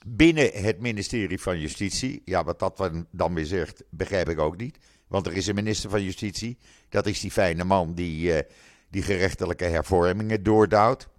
binnen 0.06 0.52
het 0.54 0.80
ministerie 0.80 1.40
van 1.40 1.60
Justitie. 1.60 2.22
Ja, 2.26 2.44
wat 2.44 2.60
dat 2.60 2.92
dan 3.12 3.34
weer 3.34 3.46
zegt, 3.46 3.84
begrijp 3.90 4.30
ik 4.30 4.40
ook 4.40 4.58
niet. 4.58 4.78
Want 5.08 5.28
er 5.28 5.34
is 5.34 5.48
een 5.48 5.56
minister 5.56 5.90
van 5.90 6.04
Justitie. 6.04 6.58
Dat 6.90 7.06
is 7.06 7.20
die 7.20 7.32
fijne 7.32 7.64
man 7.64 7.94
die 7.94 8.34
uh, 8.34 8.40
die 8.90 9.02
gerechtelijke 9.04 9.66
hervormingen 9.66 10.44
doordouwt. 10.44 11.10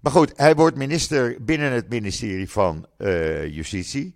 Maar 0.00 0.12
goed, 0.12 0.32
hij 0.36 0.54
wordt 0.54 0.76
minister 0.76 1.44
binnen 1.44 1.72
het 1.72 1.88
ministerie 1.88 2.50
van 2.50 2.86
uh, 2.98 3.46
Justitie. 3.46 4.14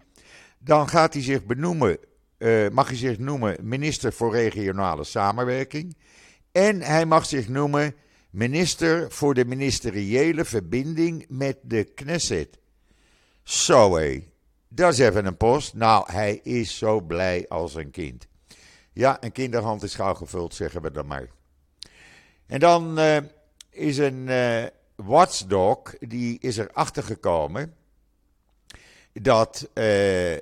Dan 0.58 0.88
gaat 0.88 1.12
hij 1.12 1.22
zich 1.22 1.44
benoemen, 1.44 1.98
uh, 2.38 2.68
mag 2.68 2.88
hij 2.88 2.96
zich 2.96 3.18
noemen 3.18 3.56
minister 3.62 4.12
voor 4.12 4.32
regionale 4.32 5.04
samenwerking. 5.04 5.96
En 6.52 6.80
hij 6.80 7.06
mag 7.06 7.26
zich 7.26 7.48
noemen 7.48 7.94
minister 8.30 9.10
voor 9.10 9.34
de 9.34 9.44
ministeriële 9.44 10.44
verbinding 10.44 11.24
met 11.28 11.58
de 11.62 11.84
Knesset. 11.84 12.58
Zo 13.42 13.96
hé, 13.96 14.28
dat 14.68 14.92
is 14.92 14.98
even 14.98 15.26
een 15.26 15.36
post. 15.36 15.74
Nou, 15.74 16.12
hij 16.12 16.40
is 16.42 16.78
zo 16.78 17.00
blij 17.00 17.48
als 17.48 17.74
een 17.74 17.90
kind. 17.90 18.26
Ja, 18.92 19.16
een 19.20 19.32
kinderhand 19.32 19.82
is 19.82 19.94
gauw 19.94 20.14
gevuld, 20.14 20.54
zeggen 20.54 20.82
we 20.82 20.90
dan 20.90 21.06
maar. 21.06 21.28
En 22.46 22.60
dan 22.60 22.98
uh, 22.98 23.16
is 23.70 23.98
een 23.98 24.28
watchdog, 24.96 25.94
die 25.98 26.38
is 26.40 26.56
erachter 26.56 27.02
gekomen 27.02 27.74
dat 29.12 29.68
uh, 29.74 30.34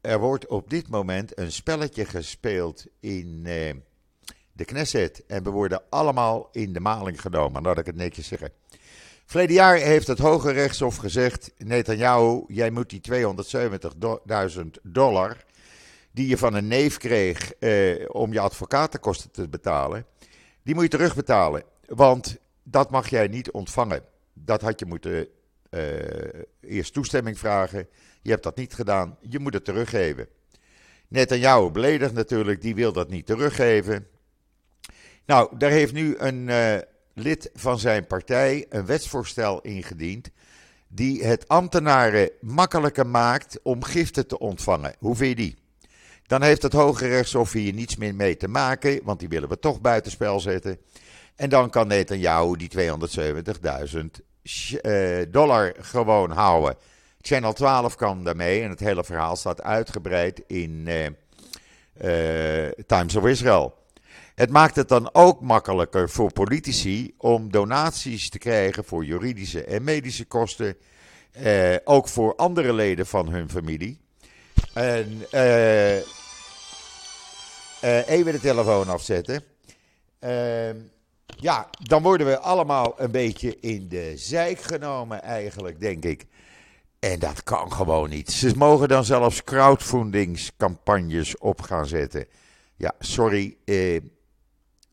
er 0.00 0.18
wordt 0.18 0.46
op 0.46 0.70
dit 0.70 0.88
moment 0.88 1.38
een 1.38 1.52
spelletje 1.52 2.04
gespeeld 2.04 2.86
in 3.00 3.42
de 4.52 4.64
Knesset. 4.64 5.26
En 5.26 5.42
we 5.42 5.50
worden 5.50 5.82
allemaal 5.90 6.48
in 6.52 6.72
de 6.72 6.80
maling 6.80 7.20
genomen, 7.20 7.62
laat 7.62 7.78
ik 7.78 7.86
het 7.86 7.96
netjes 7.96 8.28
zeggen. 8.28 8.52
Verleden 9.26 9.54
jaar 9.54 9.76
heeft 9.76 10.06
het 10.06 10.18
Hoge 10.18 10.50
Rechtshof 10.50 10.96
gezegd: 10.96 11.52
Netanyahu, 11.58 12.44
jij 12.46 12.70
moet 12.70 12.90
die 12.90 13.00
270.000 14.60 14.64
dollar 14.82 15.44
die 16.12 16.28
je 16.28 16.38
van 16.38 16.54
een 16.54 16.66
neef 16.66 16.96
kreeg 16.96 17.52
eh, 17.54 18.04
om 18.08 18.32
je 18.32 18.40
advocatenkosten 18.40 19.30
te 19.30 19.48
betalen, 19.48 20.06
die 20.62 20.74
moet 20.74 20.82
je 20.82 20.90
terugbetalen. 20.90 21.62
Want 21.86 22.36
dat 22.68 22.90
mag 22.90 23.08
jij 23.08 23.28
niet 23.28 23.50
ontvangen. 23.50 24.02
Dat 24.32 24.60
had 24.60 24.78
je 24.78 24.86
moeten 24.86 25.28
uh, 25.70 25.82
eerst 26.60 26.92
toestemming 26.92 27.38
vragen. 27.38 27.88
Je 28.22 28.30
hebt 28.30 28.42
dat 28.42 28.56
niet 28.56 28.74
gedaan. 28.74 29.16
Je 29.20 29.38
moet 29.38 29.54
het 29.54 29.64
teruggeven. 29.64 30.28
Netanyahu 31.08 31.70
beledigd 31.70 32.12
natuurlijk, 32.12 32.62
die 32.62 32.74
wil 32.74 32.92
dat 32.92 33.08
niet 33.08 33.26
teruggeven. 33.26 34.06
Nou, 35.26 35.56
daar 35.58 35.70
heeft 35.70 35.92
nu 35.92 36.16
een 36.18 36.48
uh, 36.48 36.76
lid 37.14 37.50
van 37.54 37.78
zijn 37.78 38.06
partij 38.06 38.66
een 38.68 38.86
wetsvoorstel 38.86 39.60
ingediend. 39.60 40.30
Die 40.88 41.24
het 41.24 41.48
ambtenaren 41.48 42.30
makkelijker 42.40 43.06
maakt 43.06 43.58
om 43.62 43.84
giften 43.84 44.26
te 44.26 44.38
ontvangen. 44.38 44.94
Hoe 44.98 45.16
vind 45.16 45.38
je 45.38 45.44
die? 45.44 45.56
Dan 46.26 46.42
heeft 46.42 46.62
het 46.62 46.72
Hoge 46.72 47.06
Rechtshof 47.06 47.52
hier 47.52 47.72
niets 47.72 47.96
meer 47.96 48.14
mee 48.14 48.36
te 48.36 48.48
maken, 48.48 49.00
want 49.04 49.20
die 49.20 49.28
willen 49.28 49.48
we 49.48 49.58
toch 49.58 49.80
buitenspel 49.80 50.40
zetten. 50.40 50.78
En 51.36 51.48
dan 51.48 51.70
kan 51.70 51.86
Netanyahu 51.86 52.56
die 52.56 52.70
270.000 52.76 54.04
uh, 54.82 55.22
dollar 55.28 55.74
gewoon 55.80 56.30
houden. 56.30 56.76
Channel 57.20 57.52
12 57.52 57.94
kan 57.94 58.24
daarmee 58.24 58.62
en 58.62 58.70
het 58.70 58.80
hele 58.80 59.04
verhaal 59.04 59.36
staat 59.36 59.62
uitgebreid 59.62 60.42
in 60.46 60.84
uh, 60.86 61.04
uh, 62.64 62.70
Times 62.86 63.16
of 63.16 63.26
Israel. 63.26 63.84
Het 64.34 64.50
maakt 64.50 64.76
het 64.76 64.88
dan 64.88 65.14
ook 65.14 65.40
makkelijker 65.40 66.10
voor 66.10 66.32
politici 66.32 67.14
om 67.18 67.50
donaties 67.50 68.30
te 68.30 68.38
krijgen 68.38 68.84
voor 68.84 69.04
juridische 69.04 69.64
en 69.64 69.84
medische 69.84 70.24
kosten. 70.24 70.76
Ook 71.84 72.08
voor 72.08 72.36
andere 72.36 72.72
leden 72.72 73.06
van 73.06 73.28
hun 73.28 73.50
familie. 73.50 73.98
En 74.74 75.22
even 78.06 78.32
de 78.32 78.40
telefoon 78.40 78.88
afzetten. 78.88 79.42
Uh, 80.20 80.70
ja, 81.36 81.68
dan 81.82 82.02
worden 82.02 82.26
we 82.26 82.38
allemaal 82.38 82.94
een 82.96 83.10
beetje 83.10 83.60
in 83.60 83.88
de 83.88 84.12
zijk 84.16 84.60
genomen, 84.60 85.22
eigenlijk, 85.22 85.80
denk 85.80 86.04
ik. 86.04 86.26
En 86.98 87.18
dat 87.18 87.42
kan 87.42 87.72
gewoon 87.72 88.10
niet. 88.10 88.32
Ze 88.32 88.56
mogen 88.56 88.88
dan 88.88 89.04
zelfs 89.04 89.44
crowdfundingscampagnes 89.44 91.38
op 91.38 91.62
gaan 91.62 91.86
zetten. 91.86 92.26
Ja, 92.76 92.92
sorry. 92.98 93.56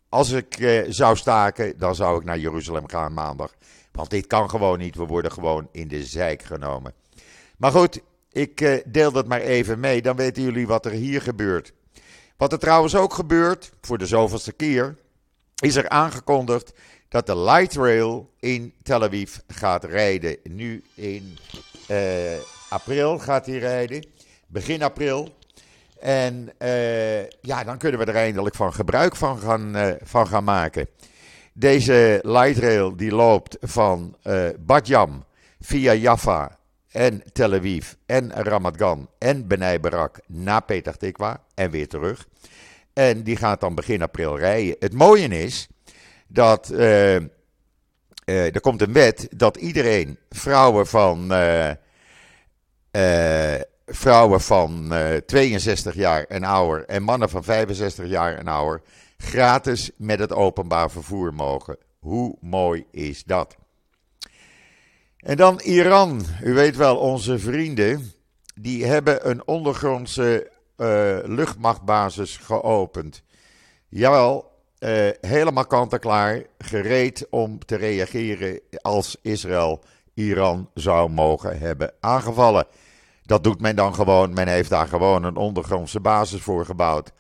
als 0.10 0.32
ik 0.32 0.84
zou 0.90 1.16
staken, 1.16 1.78
dan 1.78 1.96
zou 1.96 2.20
ik 2.20 2.26
naar 2.26 2.40
Jeruzalem 2.40 2.90
gaan 2.90 3.14
maandag. 3.14 3.54
Want 3.92 4.10
dit 4.10 4.28
kan 4.28 4.50
gewoon 4.50 4.80
niet. 4.80 4.96
We 4.96 5.06
worden 5.06 5.32
gewoon 5.32 5.68
in 5.72 5.88
de 5.88 6.06
zijk 6.06 6.44
genomen. 6.44 6.94
Maar 7.58 7.72
goed, 7.72 8.02
ik 8.32 8.62
uh, 8.62 8.78
deel 8.86 9.12
dat 9.12 9.28
maar 9.28 9.42
even 9.42 9.80
mee, 9.80 10.02
dan 10.02 10.16
weten 10.16 10.44
jullie 10.44 10.68
wat 10.68 10.86
er 10.86 10.92
hier 10.92 11.22
gebeurt. 11.22 11.74
Wat 12.38 12.52
er 12.52 12.60
trouwens 12.60 12.96
ook 12.96 13.14
gebeurt, 13.14 13.72
voor 13.82 13.98
de 13.98 14.06
zoveelste 14.06 14.52
keer, 14.52 14.98
is 15.62 15.76
er 15.76 15.90
aangekondigd 15.90 16.74
dat 17.10 17.26
de 17.26 17.38
light 17.38 17.76
rail 17.76 18.34
in 18.40 18.74
Tel 18.84 19.04
Aviv 19.04 19.36
gaat 19.48 19.84
rijden. 19.84 20.38
Nu 20.44 20.84
in 20.96 21.38
uh, 21.92 21.98
april 22.70 23.20
gaat 23.20 23.46
hij 23.46 23.58
rijden, 23.58 24.08
begin 24.48 24.84
april. 24.84 25.36
En 26.00 26.52
uh, 26.60 27.24
ja, 27.30 27.64
dan 27.64 27.78
kunnen 27.78 28.00
we 28.00 28.06
er 28.06 28.16
eindelijk 28.16 28.56
van 28.56 28.74
gebruik 28.74 29.16
van 29.16 29.38
gaan, 29.40 29.98
van 30.04 30.28
gaan 30.28 30.44
maken. 30.44 30.88
Deze 31.54 32.20
light 32.24 32.58
rail 32.58 32.96
die 32.96 33.12
loopt 33.12 33.58
van 33.62 34.18
Badjam 34.60 35.24
via 35.60 35.94
Jaffa 35.94 36.60
en 36.94 37.24
Tel 37.32 37.54
Aviv 37.54 37.94
en 38.06 38.32
Ramat 38.32 38.78
Gan 38.78 39.10
en 39.18 39.48
Benai 39.48 39.80
Barak 39.80 40.20
naar 40.28 40.64
Petah 40.64 40.94
Tikwa 40.94 41.44
en 41.56 41.72
weer 41.72 41.88
terug. 41.88 42.28
En 42.94 43.24
die 43.24 43.36
gaat 43.36 43.60
dan 43.60 43.76
begin 43.76 44.02
april 44.02 44.38
rijden. 44.38 44.76
Het 44.80 44.94
mooie 44.94 45.28
is 45.28 45.68
dat 46.28 46.70
uh, 46.72 47.16
uh, 47.16 47.26
er 48.26 48.62
komt 48.62 48.82
een 48.82 48.94
wet 48.94 49.28
dat 49.36 49.58
iedereen, 49.58 50.20
vrouwen 50.30 50.88
van, 50.88 51.32
uh, 51.32 51.72
vrouwen 53.86 54.42
van 54.42 54.94
62 55.26 55.96
jaar 55.96 56.24
en 56.24 56.44
ouder 56.44 56.86
en 56.86 57.04
mannen 57.04 57.30
van 57.30 57.44
65 57.44 58.08
jaar 58.08 58.38
en 58.38 58.48
ouder, 58.48 58.82
gratis 59.18 59.92
met 59.98 60.20
het 60.20 60.34
openbaar 60.34 60.92
vervoer 60.92 61.34
mogen. 61.34 61.78
Hoe 62.00 62.38
mooi 62.42 62.86
is 62.92 63.24
dat? 63.24 63.56
En 65.18 65.38
dan 65.38 65.60
Iran. 65.60 66.26
U 66.44 66.54
weet 66.54 66.76
wel, 66.76 66.98
onze 66.98 67.40
vrienden, 67.40 68.12
die 68.56 68.86
hebben 68.86 69.30
een 69.30 69.48
ondergrondse 69.48 70.52
uh, 70.78 71.18
luchtmachtbasis 71.24 72.38
geopend. 72.38 73.24
Jawel, 73.90 74.52
uh, 74.80 75.10
helemaal 75.22 75.68
kant-en-klaar, 75.68 76.44
gereed 76.58 77.28
om 77.30 77.66
te 77.66 77.76
reageren 77.76 78.60
als 78.82 79.18
Israël 79.22 79.84
Iran 80.14 80.70
zou 80.74 81.10
mogen 81.10 81.60
hebben 81.60 81.94
aangevallen. 82.00 82.66
Dat 83.24 83.44
doet 83.44 83.62
men 83.62 83.76
dan 83.76 83.96
gewoon. 83.96 84.34
Men 84.34 84.48
heeft 84.48 84.70
daar 84.70 84.88
gewoon 84.88 85.24
een 85.24 85.36
ondergrondse 85.36 86.00
basis 86.00 86.42
voor 86.42 86.66
gebouwd. 86.66 87.12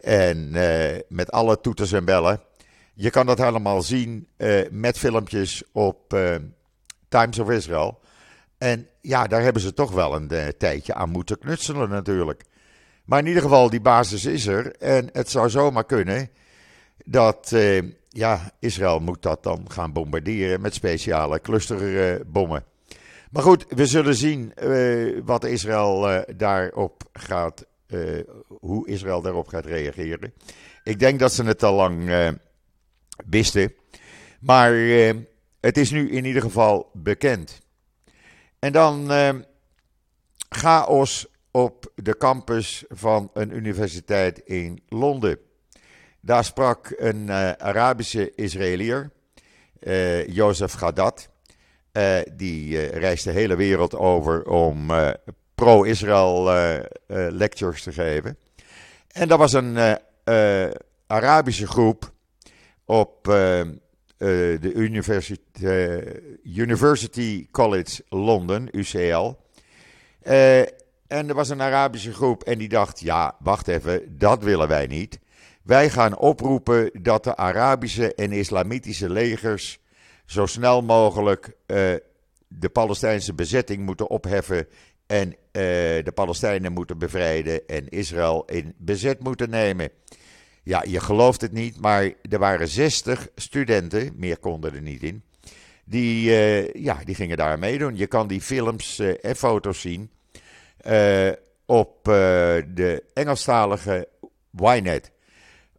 En 0.00 0.52
uh, 0.54 0.98
met 1.08 1.30
alle 1.30 1.60
toeters 1.60 1.92
en 1.92 2.04
bellen. 2.04 2.40
Je 2.94 3.10
kan 3.10 3.26
dat 3.26 3.38
helemaal 3.38 3.82
zien 3.82 4.28
met 4.70 4.98
filmpjes 4.98 5.62
op 5.72 6.16
Times 7.08 7.38
of 7.38 7.50
Israel. 7.50 8.00
En 8.58 8.88
ja, 9.00 9.26
daar 9.26 9.42
hebben 9.42 9.62
ze 9.62 9.74
toch 9.74 9.92
wel 9.92 10.14
een 10.14 10.54
tijdje 10.58 10.94
aan 10.94 11.10
moeten 11.10 11.38
knutselen 11.38 11.88
natuurlijk. 11.88 12.44
Maar 13.10 13.18
in 13.18 13.26
ieder 13.26 13.42
geval, 13.42 13.70
die 13.70 13.80
basis 13.80 14.24
is 14.24 14.46
er. 14.46 14.76
En 14.76 15.08
het 15.12 15.30
zou 15.30 15.50
zomaar 15.50 15.84
kunnen 15.84 16.30
dat 17.04 17.50
uh, 17.54 17.82
ja, 18.08 18.52
Israël 18.58 18.98
moet 18.98 19.22
dat 19.22 19.42
dan 19.42 19.70
gaan 19.70 19.92
bombarderen 19.92 20.60
met 20.60 20.74
speciale 20.74 21.40
clusterbommen. 21.40 22.64
maar 23.30 23.42
goed, 23.42 23.64
we 23.68 23.86
zullen 23.86 24.14
zien 24.14 24.52
uh, 24.62 25.20
wat 25.24 25.44
Israël 25.44 26.24
daarop 26.36 27.02
gaat, 27.12 27.66
hoe 28.48 28.88
Israël 28.88 29.22
daarop 29.22 29.48
gaat 29.48 29.66
reageren. 29.66 30.32
Ik 30.84 30.98
denk 30.98 31.18
dat 31.18 31.32
ze 31.32 31.44
het 31.44 31.62
al 31.62 31.74
lang 31.74 32.10
wisten. 33.26 33.74
Maar 34.40 34.72
het 35.60 35.76
is 35.76 35.90
nu 35.90 36.10
in 36.10 36.24
ieder 36.24 36.42
geval 36.42 36.90
bekend. 36.92 37.60
En 38.58 38.72
dan 38.72 39.10
chaos 40.48 41.29
op 41.50 41.92
de 41.94 42.16
campus 42.16 42.84
van 42.88 43.30
een 43.34 43.56
universiteit 43.56 44.38
in 44.38 44.82
Londen. 44.88 45.38
Daar 46.20 46.44
sprak 46.44 46.94
een 46.96 47.26
uh, 47.26 47.50
Arabische 47.52 48.34
Israëliër, 48.34 49.10
uh, 49.80 50.26
Jozef 50.26 50.72
Gadat. 50.72 51.28
Uh, 51.92 52.18
die 52.32 52.86
reist 52.86 53.24
de 53.24 53.30
hele 53.30 53.56
wereld 53.56 53.96
over 53.96 54.48
om 54.48 54.90
pro-Israël 55.54 56.44
lectures 57.06 57.82
te 57.82 57.92
geven. 57.92 58.38
En 59.08 59.28
dat 59.28 59.38
was 59.38 59.52
een 59.52 59.98
Arabische 61.06 61.66
groep 61.66 62.12
op 62.84 63.24
de 63.24 64.72
University, 64.74 65.36
University 66.44 67.46
College 67.50 68.02
London, 68.08 68.68
UCL. 68.72 69.34
En 71.10 71.28
er 71.28 71.34
was 71.34 71.48
een 71.48 71.62
Arabische 71.62 72.12
groep 72.12 72.42
en 72.42 72.58
die 72.58 72.68
dacht: 72.68 73.00
ja, 73.00 73.36
wacht 73.40 73.68
even, 73.68 74.18
dat 74.18 74.42
willen 74.42 74.68
wij 74.68 74.86
niet. 74.86 75.18
Wij 75.62 75.90
gaan 75.90 76.18
oproepen 76.18 76.90
dat 77.02 77.24
de 77.24 77.36
Arabische 77.36 78.14
en 78.14 78.32
Islamitische 78.32 79.10
legers 79.10 79.78
zo 80.26 80.46
snel 80.46 80.82
mogelijk 80.82 81.56
de 82.48 82.68
Palestijnse 82.72 83.34
bezetting 83.34 83.84
moeten 83.84 84.10
opheffen 84.10 84.66
en 85.06 85.36
de 85.52 86.12
Palestijnen 86.14 86.72
moeten 86.72 86.98
bevrijden 86.98 87.66
en 87.66 87.88
Israël 87.88 88.44
in 88.44 88.74
bezet 88.76 89.22
moeten 89.22 89.50
nemen. 89.50 89.90
Ja, 90.62 90.84
je 90.88 91.00
gelooft 91.00 91.40
het 91.40 91.52
niet, 91.52 91.80
maar 91.80 92.12
er 92.30 92.38
waren 92.38 92.68
60 92.68 93.28
studenten, 93.34 94.12
meer 94.16 94.38
konden 94.38 94.74
er 94.74 94.82
niet 94.82 95.02
in, 95.02 95.22
die, 95.84 96.30
uh, 96.30 96.72
ja, 96.72 96.98
die 97.04 97.14
gingen 97.14 97.36
daar 97.36 97.58
meedoen. 97.58 97.96
Je 97.96 98.06
kan 98.06 98.28
die 98.28 98.40
films 98.40 98.98
en 98.98 99.36
foto's 99.36 99.80
zien 99.80 100.10
op 101.66 102.04
de 102.04 103.04
Engelstalige 103.14 104.08
Ynet. 104.56 105.10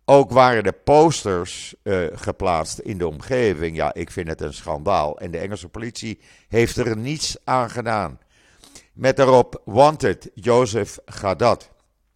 Ook 0.06 0.32
waren 0.32 0.64
er 0.64 0.74
posters 0.74 1.76
geplaatst 2.12 2.80
in 2.80 2.98
de 2.98 3.08
omgeving. 3.08 3.76
Ja, 3.76 3.94
ik 3.94 4.12
vind 4.12 4.28
het 4.28 4.42
een 4.42 4.54
schandaal. 4.54 5.20
En 5.20 5.32
de 5.32 5.38
Engelse 5.38 5.70
politie 5.70 6.20
heeft 6.48 6.78
er 6.78 6.98
niets 6.98 7.38
aan 7.44 7.70
gedaan. 7.70 8.20
Met 8.94 9.18
daarop 9.18 9.62
Wanted, 9.66 10.30
Joseph 10.34 10.98
Gadat. 11.06 11.70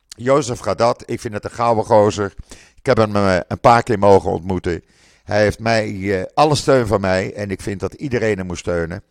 Jozef 0.07 0.59
Gadat, 0.59 1.03
ik 1.05 1.19
vind 1.19 1.33
het 1.33 1.43
een 1.43 1.51
gouden 1.51 1.85
gozer. 1.85 2.33
Ik 2.75 2.85
heb 2.85 2.97
hem 2.97 3.15
eh, 3.15 3.37
een 3.47 3.59
paar 3.59 3.83
keer 3.83 3.99
mogen 3.99 4.31
ontmoeten. 4.31 4.83
Hij 5.23 5.41
heeft 5.41 5.59
mij 5.59 6.27
alle 6.33 6.55
steun 6.55 6.87
van 6.87 7.01
mij 7.01 7.33
en 7.33 7.51
ik 7.51 7.61
vind 7.61 7.79
dat 7.79 7.93
iedereen 7.93 8.37
hem 8.37 8.45
moet 8.45 8.57
steunen. 8.57 9.03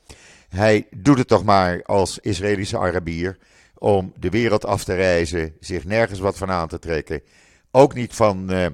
Hij 0.49 0.87
doet 0.97 1.19
het 1.19 1.29
toch 1.29 1.45
maar 1.45 1.83
als 1.83 2.19
Israëlische 2.19 2.79
Arabier 2.79 3.39
om 3.85 4.13
de 4.19 4.31
wereld 4.31 4.65
af 4.65 4.85
te 4.85 4.95
reizen, 4.95 5.57
zich 5.61 5.85
nergens 5.85 6.19
wat 6.21 6.37
van 6.37 6.51
aan 6.51 6.69
te 6.69 6.79
trekken. 6.79 7.23
Ook 7.71 7.95
niet 7.95 8.15
van, 8.15 8.53
uh, 8.53 8.67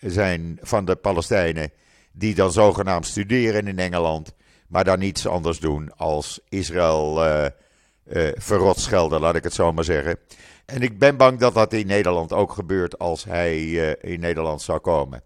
zijn, 0.00 0.58
van 0.62 0.84
de 0.84 0.96
Palestijnen 0.96 1.70
die 2.12 2.34
dan 2.34 2.52
zogenaamd 2.52 3.06
studeren 3.06 3.66
in 3.66 3.78
Engeland, 3.78 4.34
maar 4.66 4.84
dan 4.84 4.98
niets 4.98 5.26
anders 5.26 5.58
doen 5.58 5.96
als 5.96 6.40
Israël 6.48 7.26
uh, 7.26 7.46
verrot 8.34 8.78
schelden, 8.78 9.20
laat 9.20 9.34
ik 9.34 9.44
het 9.44 9.54
zo 9.54 9.72
maar 9.72 9.84
zeggen. 9.84 10.18
En 10.66 10.82
ik 10.82 10.98
ben 10.98 11.16
bang 11.16 11.38
dat 11.38 11.54
dat 11.54 11.72
in 11.72 11.86
Nederland 11.86 12.32
ook 12.32 12.52
gebeurt 12.52 12.98
als 12.98 13.24
hij 13.24 13.72
in 14.00 14.20
Nederland 14.20 14.62
zou 14.62 14.78
komen. 14.78 15.22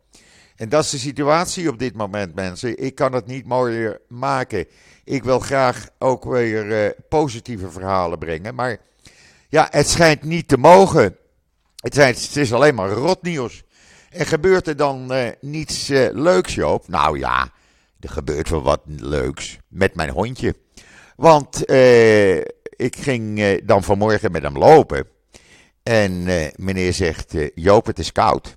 En 0.56 0.68
dat 0.68 0.84
is 0.84 0.90
de 0.90 0.98
situatie 0.98 1.68
op 1.68 1.78
dit 1.78 1.94
moment, 1.94 2.34
mensen. 2.34 2.78
Ik 2.78 2.94
kan 2.94 3.12
het 3.12 3.26
niet 3.26 3.46
mooier 3.46 4.00
maken. 4.08 4.66
Ik 5.04 5.24
wil 5.24 5.38
graag 5.38 5.88
ook 5.98 6.24
weer 6.24 6.94
positieve 7.08 7.70
verhalen 7.70 8.18
brengen. 8.18 8.54
Maar 8.54 8.78
ja, 9.52 9.68
het 9.70 9.88
schijnt 9.88 10.22
niet 10.22 10.48
te 10.48 10.56
mogen. 10.56 11.16
Het, 11.76 11.94
zijn, 11.94 12.14
het 12.14 12.36
is 12.36 12.52
alleen 12.52 12.74
maar 12.74 12.90
rotnieuws. 12.90 13.62
En 14.10 14.26
gebeurt 14.26 14.66
er 14.66 14.76
dan 14.76 15.12
uh, 15.12 15.28
niets 15.40 15.88
leuks, 16.12 16.54
Joop? 16.54 16.88
Nou 16.88 17.18
ja, 17.18 17.50
er 18.00 18.08
gebeurt 18.08 18.48
wel 18.48 18.62
wat 18.62 18.80
leuks 18.86 19.58
met 19.68 19.94
mijn 19.94 20.10
hondje. 20.10 20.54
Want 21.16 21.70
ik 22.76 22.96
ging 22.96 23.60
dan 23.64 23.82
vanmorgen 23.82 24.32
met 24.32 24.42
hem 24.42 24.58
lopen. 24.58 25.06
En 25.82 26.24
meneer 26.56 26.92
zegt, 26.92 27.34
Joop, 27.54 27.86
het 27.86 27.98
is 27.98 28.12
koud. 28.12 28.56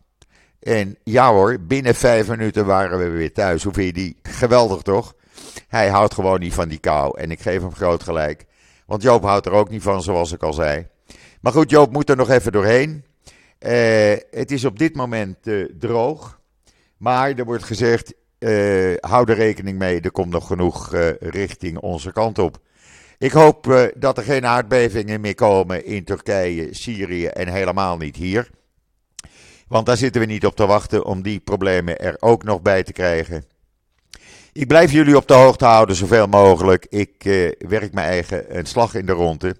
En 0.60 0.98
ja 1.04 1.32
hoor, 1.32 1.60
binnen 1.60 1.96
vijf 1.96 2.28
minuten 2.28 2.66
waren 2.66 3.00
we 3.00 3.10
weer 3.10 3.34
thuis. 3.34 3.64
Hoe 3.64 3.74
vind 3.74 3.88
je 3.88 3.94
die? 3.94 4.18
Geweldig 4.24 4.82
toch? 4.82 5.14
Hij 5.68 5.90
houdt 5.90 6.14
gewoon 6.14 6.40
niet 6.40 6.54
van 6.54 6.68
die 6.68 6.80
kou. 6.80 7.20
En 7.20 7.32
ik 7.32 7.42
geef 7.42 7.62
hem 7.62 7.76
groot 7.76 8.04
gelijk. 8.04 8.46
Want 8.86 9.02
Joop 9.02 9.24
houdt 9.24 9.46
er 9.46 9.52
ook 9.52 9.70
niet 9.70 9.82
van, 9.82 10.02
zoals 10.02 10.32
ik 10.32 10.44
al 10.44 10.54
zei. 10.54 10.88
Maar 11.42 11.52
goed, 11.52 11.70
Joop 11.70 11.92
moet 11.92 12.10
er 12.10 12.16
nog 12.16 12.30
even 12.30 12.52
doorheen. 12.52 13.06
Uh, 13.60 13.72
het 14.32 14.52
is 14.52 14.66
op 14.66 14.80
dit 14.80 14.96
moment 14.96 15.38
droog. 15.80 16.40
Maar 16.98 17.34
er 17.34 17.46
wordt 17.46 17.64
gezegd, 17.64 18.14
hou 19.00 19.32
er 19.32 19.36
rekening 19.36 19.78
mee. 19.78 20.02
Er 20.02 20.12
komt 20.12 20.32
nog 20.32 20.48
genoeg 20.48 20.96
richting 21.20 21.78
onze 21.78 22.12
kant 22.12 22.40
op. 22.40 22.58
Ik 23.18 23.32
hoop 23.32 23.90
dat 23.96 24.18
er 24.18 24.24
geen 24.24 24.46
aardbevingen 24.46 25.22
meer 25.22 25.36
komen 25.36 25.86
in 25.86 26.04
Turkije, 26.04 26.74
Syrië 26.74 27.26
en 27.26 27.48
helemaal 27.48 27.98
niet 27.98 28.16
hier. 28.16 28.50
Want 29.68 29.86
daar 29.86 29.98
zitten 29.98 30.22
we 30.22 30.28
niet 30.28 30.46
op 30.46 30.56
te 30.56 30.66
wachten 30.66 31.06
om 31.06 31.22
die 31.22 31.40
problemen 31.40 32.00
er 32.00 32.18
ook 32.20 32.44
nog 32.44 32.62
bij 32.62 32.84
te 32.84 32.94
krijgen. 32.94 33.46
Ik 34.56 34.68
blijf 34.68 34.92
jullie 34.92 35.18
op 35.18 35.28
de 35.28 35.34
hoogte 35.34 35.66
houden 35.66 35.96
zoveel 35.96 36.28
mogelijk. 36.28 36.86
Ik 36.90 37.26
uh, 37.26 37.52
werk 37.58 37.94
mijn 37.94 38.08
eigen 38.08 38.58
een 38.58 38.66
slag 38.66 38.94
in 38.94 39.06
de 39.06 39.12
ronde. 39.12 39.56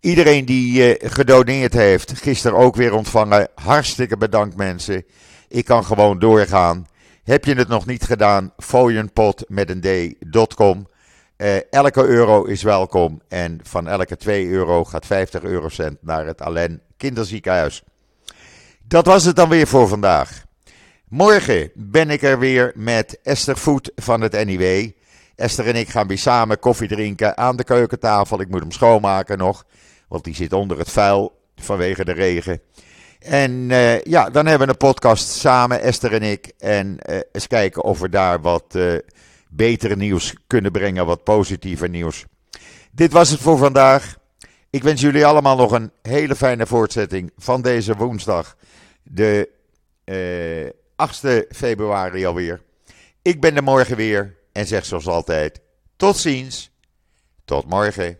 Iedereen 0.00 0.44
die 0.44 0.98
uh, 0.98 1.10
gedoneerd 1.10 1.72
heeft, 1.72 2.12
gisteren 2.18 2.58
ook 2.58 2.76
weer 2.76 2.94
ontvangen. 2.94 3.48
Hartstikke 3.54 4.16
bedankt 4.16 4.56
mensen. 4.56 5.04
Ik 5.48 5.64
kan 5.64 5.84
gewoon 5.84 6.18
doorgaan. 6.18 6.86
Heb 7.24 7.44
je 7.44 7.54
het 7.54 7.68
nog 7.68 7.86
niet 7.86 8.02
gedaan? 8.02 8.52
Fooienpot 8.56 9.44
met 9.48 9.70
een 9.70 9.80
d.com. 10.30 10.88
Uh, 11.36 11.72
elke 11.72 12.04
euro 12.04 12.44
is 12.44 12.62
welkom 12.62 13.20
en 13.28 13.60
van 13.62 13.88
elke 13.88 14.16
2 14.16 14.48
euro 14.48 14.84
gaat 14.84 15.06
50 15.06 15.42
eurocent 15.42 15.98
naar 16.00 16.26
het 16.26 16.40
Allen 16.40 16.82
Kinderziekenhuis. 16.96 17.82
Dat 18.82 19.06
was 19.06 19.24
het 19.24 19.36
dan 19.36 19.48
weer 19.48 19.66
voor 19.66 19.88
vandaag. 19.88 20.48
Morgen 21.10 21.70
ben 21.74 22.10
ik 22.10 22.22
er 22.22 22.38
weer 22.38 22.72
met 22.74 23.18
Esther 23.22 23.56
Voet 23.56 23.92
van 23.96 24.20
het 24.20 24.44
NIW. 24.44 24.90
Esther 25.36 25.66
en 25.66 25.74
ik 25.74 25.88
gaan 25.88 26.06
weer 26.06 26.18
samen 26.18 26.58
koffie 26.58 26.88
drinken 26.88 27.36
aan 27.36 27.56
de 27.56 27.64
keukentafel. 27.64 28.40
Ik 28.40 28.48
moet 28.48 28.60
hem 28.60 28.70
schoonmaken 28.70 29.38
nog, 29.38 29.64
want 30.08 30.24
die 30.24 30.34
zit 30.34 30.52
onder 30.52 30.78
het 30.78 30.90
vuil 30.90 31.40
vanwege 31.56 32.04
de 32.04 32.12
regen. 32.12 32.60
En 33.18 33.50
uh, 33.50 34.02
ja, 34.02 34.30
dan 34.30 34.46
hebben 34.46 34.66
we 34.66 34.72
een 34.72 34.78
podcast 34.78 35.28
samen, 35.28 35.80
Esther 35.80 36.12
en 36.12 36.22
ik. 36.22 36.52
En 36.58 36.98
uh, 37.10 37.18
eens 37.32 37.46
kijken 37.46 37.84
of 37.84 37.98
we 37.98 38.08
daar 38.08 38.40
wat 38.40 38.78
betere 39.48 39.96
nieuws 39.96 40.34
kunnen 40.46 40.72
brengen, 40.72 41.06
wat 41.06 41.24
positiever 41.24 41.88
nieuws. 41.88 42.24
Dit 42.90 43.12
was 43.12 43.30
het 43.30 43.40
voor 43.40 43.58
vandaag. 43.58 44.16
Ik 44.70 44.82
wens 44.82 45.00
jullie 45.00 45.26
allemaal 45.26 45.56
nog 45.56 45.72
een 45.72 45.90
hele 46.02 46.36
fijne 46.36 46.66
voortzetting 46.66 47.32
van 47.36 47.62
deze 47.62 47.96
woensdag, 47.96 48.56
de 49.02 49.48
eh, 50.04 50.79
8 51.00 51.44
februari 51.50 52.26
alweer. 52.26 52.62
Ik 53.22 53.40
ben 53.40 53.56
er 53.56 53.62
morgen 53.62 53.96
weer 53.96 54.36
en 54.52 54.66
zeg 54.66 54.84
zoals 54.84 55.06
altijd: 55.06 55.60
tot 55.96 56.16
ziens, 56.16 56.70
tot 57.44 57.66
morgen. 57.66 58.18